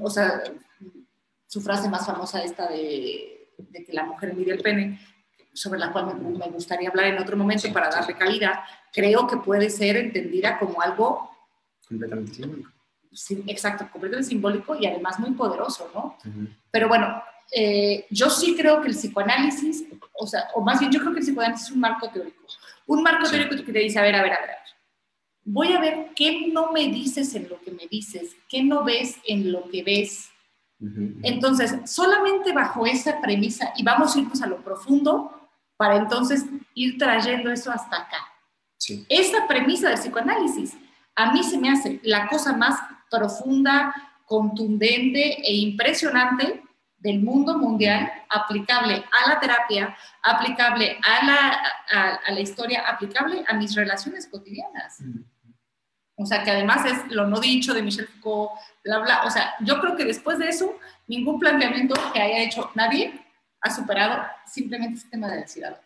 [0.00, 0.42] o sea,
[1.46, 5.00] su frase más famosa esta de, que la mujer mide el pene,
[5.54, 8.60] sobre la cual me, gustaría hablar en otro momento para darle calidad,
[8.92, 11.30] creo que puede ser entendida como algo...
[11.88, 12.70] Completamente simbólico.
[13.10, 16.18] Sí, exacto, completamente simbólico y además muy poderoso, ¿no?
[16.70, 17.22] Pero bueno,
[17.54, 19.84] eh, yo sí creo que el psicoanálisis,
[20.14, 22.42] o sea, o más bien yo creo que el psicoanálisis es un marco teórico.
[22.86, 24.56] Un marco teórico que te dice, a ver, a ver, a ver,
[25.44, 29.18] voy a ver qué no me dices en lo que me dices, qué no ves
[29.26, 30.28] en lo que ves.
[31.22, 35.30] Entonces, solamente bajo esa premisa, y vamos a irnos a lo profundo,
[35.76, 36.44] para entonces
[36.74, 38.18] ir trayendo eso hasta acá.
[39.08, 40.76] Esa premisa del psicoanálisis,
[41.14, 43.94] a mí se me hace la cosa más profunda,
[44.26, 46.62] contundente e impresionante
[47.02, 53.54] del mundo mundial, aplicable a la terapia, aplicable a la, a, la historia, aplicable a
[53.54, 55.02] mis relaciones cotidianas.
[56.14, 58.52] O sea, que además es lo no dicho de Michel Foucault,
[58.84, 59.22] bla, bla.
[59.24, 60.78] O sea, yo creo que después de eso,
[61.08, 63.20] ningún planteamiento que haya hecho nadie
[63.60, 65.80] ha superado simplemente este tema de ansiedad.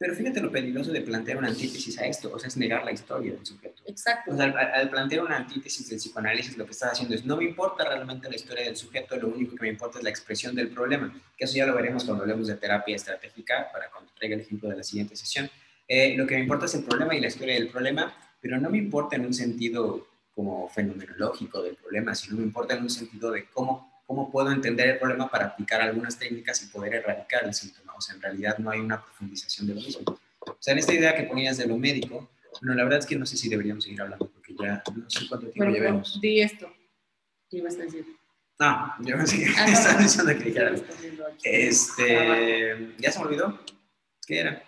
[0.00, 2.90] Pero fíjate lo peligroso de plantear una antítesis a esto, o sea, es negar la
[2.90, 3.82] historia del sujeto.
[3.84, 4.32] Exacto.
[4.32, 7.44] O sea, al, plantear una antítesis del psicoanálisis, lo que estás haciendo es, no me
[7.44, 10.70] importa realmente la historia del sujeto, lo único que me importa es la expresión del
[10.70, 14.40] problema, que eso ya lo veremos cuando hablemos de terapia estratégica, para cuando traiga el
[14.40, 15.50] ejemplo de la siguiente sesión.
[15.86, 18.70] Eh, lo que me importa es el problema y la historia del problema, pero no
[18.70, 23.30] me importa en un sentido como fenomenológico del problema, sino me importa en un sentido
[23.32, 27.54] de cómo, cómo puedo entender el problema para aplicar algunas técnicas y poder erradicar el
[27.54, 27.94] síntoma.
[27.96, 30.02] O sea, en realidad no hay una profundización de lo mismo.
[30.40, 32.28] O sea, en esta idea que ponías de lo médico,
[32.60, 35.28] bueno, la verdad es que no sé si deberíamos seguir hablando, porque ya no sé
[35.28, 36.20] cuánto tiempo llevamos.
[36.20, 36.74] Di esto.
[37.48, 38.04] ¿Qué ibas a decir?
[38.58, 40.74] No, yo no sé ah, estaba diciendo que dijera.
[41.44, 43.60] Este, ¿ya se me olvidó?
[44.26, 44.64] ¿Qué era?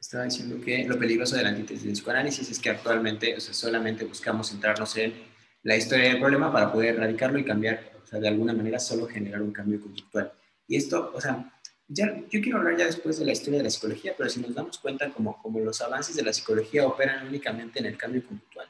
[0.00, 3.54] estaba diciendo que lo peligroso de la antítesis del psicoanálisis es que actualmente o sea,
[3.54, 5.31] solamente buscamos centrarnos en
[5.62, 9.06] la historia del problema para poder erradicarlo y cambiar, o sea, de alguna manera solo
[9.06, 10.32] generar un cambio conductual.
[10.66, 11.52] Y esto, o sea,
[11.88, 14.54] ya, yo quiero hablar ya después de la historia de la psicología, pero si nos
[14.54, 18.68] damos cuenta como, como los avances de la psicología operan únicamente en el cambio conductual.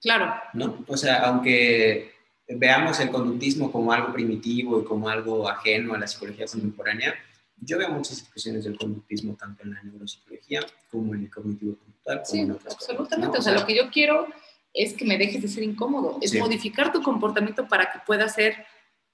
[0.00, 0.34] Claro.
[0.54, 0.84] ¿No?
[0.86, 2.12] O sea, aunque
[2.48, 7.14] veamos el conductismo como algo primitivo y como algo ajeno a la psicología contemporánea,
[7.56, 10.60] yo veo muchas expresiones del conductismo tanto en la neuropsicología
[10.90, 13.26] como en el cognitivo conductual, como sí, en otras absolutamente.
[13.26, 13.38] cosas, ¿no?
[13.38, 14.26] O sea, lo que yo quiero
[14.72, 16.38] es que me dejes de ser incómodo, es Sí.
[16.38, 18.54] modificar tu comportamiento para que pueda ser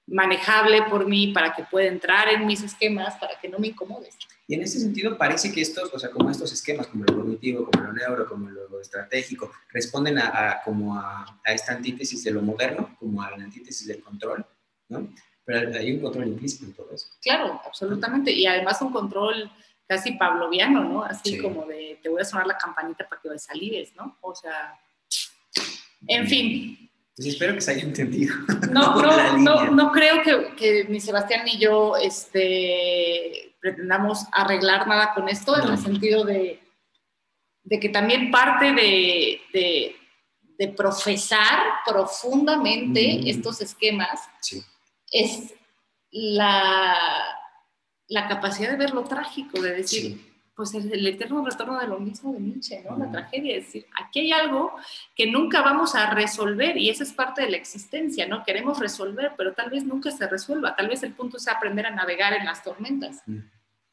[0.05, 4.15] manejable por mí, para que pueda entrar en mis esquemas, para que no me incomodes.
[4.47, 7.65] Y en ese sentido parece que estos, o sea, como estos esquemas, como lo cognitivo,
[7.69, 12.31] como lo neuro, como lo estratégico, responden a, a- como a, a esta antítesis de
[12.31, 14.45] lo moderno, como a la antítesis del control,
[14.87, 15.09] ¿no?
[15.43, 17.07] Pero hay un control implícito en todo eso.
[17.21, 18.31] Claro, absolutamente.
[18.31, 19.51] Y además un control
[19.87, 21.03] casi pavloviano, ¿no?
[21.03, 21.41] Así Sí.
[21.41, 24.17] como de te voy a sonar la campanita para que salires, ¿no?
[24.21, 24.77] O sea,
[26.07, 28.35] en fin, Pues espero que se haya entendido.
[28.71, 29.39] no, La no, línea.
[29.39, 35.59] no, no creo que, que ni Sebastián ni yo este, pretendamos arreglar nada con esto,
[35.61, 36.61] en el sentido de,
[37.63, 39.95] de que también parte de, de-
[40.59, 43.27] de profesar profundamente Mm.
[43.27, 44.63] estos esquemas Sí.
[45.11, 45.53] es
[46.09, 46.95] la,
[48.07, 50.26] la capacidad de ver lo trágico, de decir, Sí.
[50.57, 52.97] Pues el, el eterno retorno de lo mismo de Nietzsche, ¿no?
[52.97, 54.73] La tragedia, es decir, aquí hay algo
[55.15, 58.43] que nunca vamos a resolver y esa es parte de la existencia, ¿no?
[58.43, 61.91] Queremos resolver, pero tal vez nunca se resuelva, tal vez el punto sea aprender a
[61.91, 63.21] navegar en las tormentas,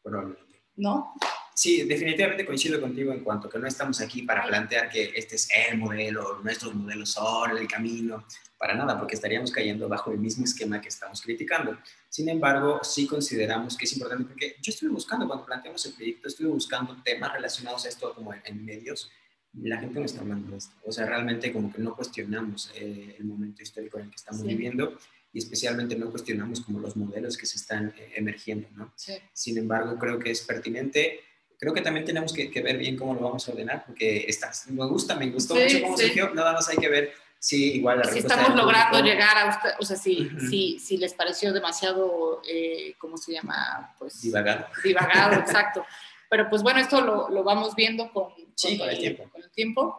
[0.02, 0.62] Probablemente.
[0.76, 1.12] ¿no?
[1.54, 5.48] Sí, definitivamente coincido contigo en cuanto que no estamos aquí para plantear que este es
[5.70, 8.26] el modelo, nuestros modelos son el camino,
[8.58, 11.78] para nada, porque estaríamos cayendo bajo el mismo esquema que estamos criticando.
[12.08, 16.28] Sin embargo, sí consideramos que es importante, porque yo estuve buscando, cuando planteamos el proyecto,
[16.28, 19.10] estuve buscando temas relacionados a esto como en, en medios,
[19.52, 20.74] la gente no está hablando de esto.
[20.84, 24.40] O sea, realmente como que no cuestionamos eh, el momento histórico en el que estamos
[24.42, 24.48] Sí.
[24.48, 24.98] viviendo,
[25.32, 28.92] y especialmente no cuestionamos como los modelos que se están eh, emergiendo, ¿no?
[28.96, 29.14] Sí.
[29.32, 31.20] Sin embargo, creo que es pertinente.
[31.64, 34.50] Creo que también tenemos que, que ver bien cómo lo vamos a ordenar, porque está,
[34.68, 36.04] me gusta, me gustó Sí, mucho cómo sí.
[36.08, 36.28] surgió.
[36.34, 39.70] Nada más hay que ver si igual la Si estamos logrando público- llegar a usted,
[39.80, 40.40] o sea, si, Ujú.
[40.46, 43.94] si, si les pareció demasiado, eh, ¿cómo se llama?
[43.98, 44.68] Pues Divagar.
[44.84, 45.86] divagado, exacto.
[46.28, 49.30] Pero pues bueno, esto lo, lo vamos viendo con, Sí, con el tiempo.
[49.32, 49.98] con el tiempo.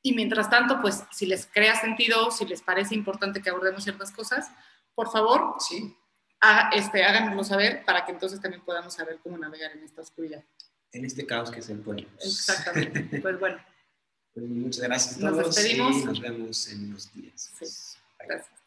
[0.00, 4.12] Y mientras tanto, pues si les crea sentido, si les parece importante que abordemos ciertas
[4.12, 4.48] cosas,
[4.94, 5.96] por favor, Sí,
[6.40, 10.44] haga- este, háganoslo saber para que entonces también podamos saber cómo navegar en esta oscuridad.
[10.94, 12.06] En este caos que es el pueblo.
[12.22, 13.18] Exactamente.
[13.22, 13.58] Pues bueno,
[14.32, 15.96] Pues muchas gracias a Nos todos despedimos.
[15.96, 17.50] y nos vemos en unos días.
[17.58, 17.66] Sí.
[18.26, 18.63] Gracias.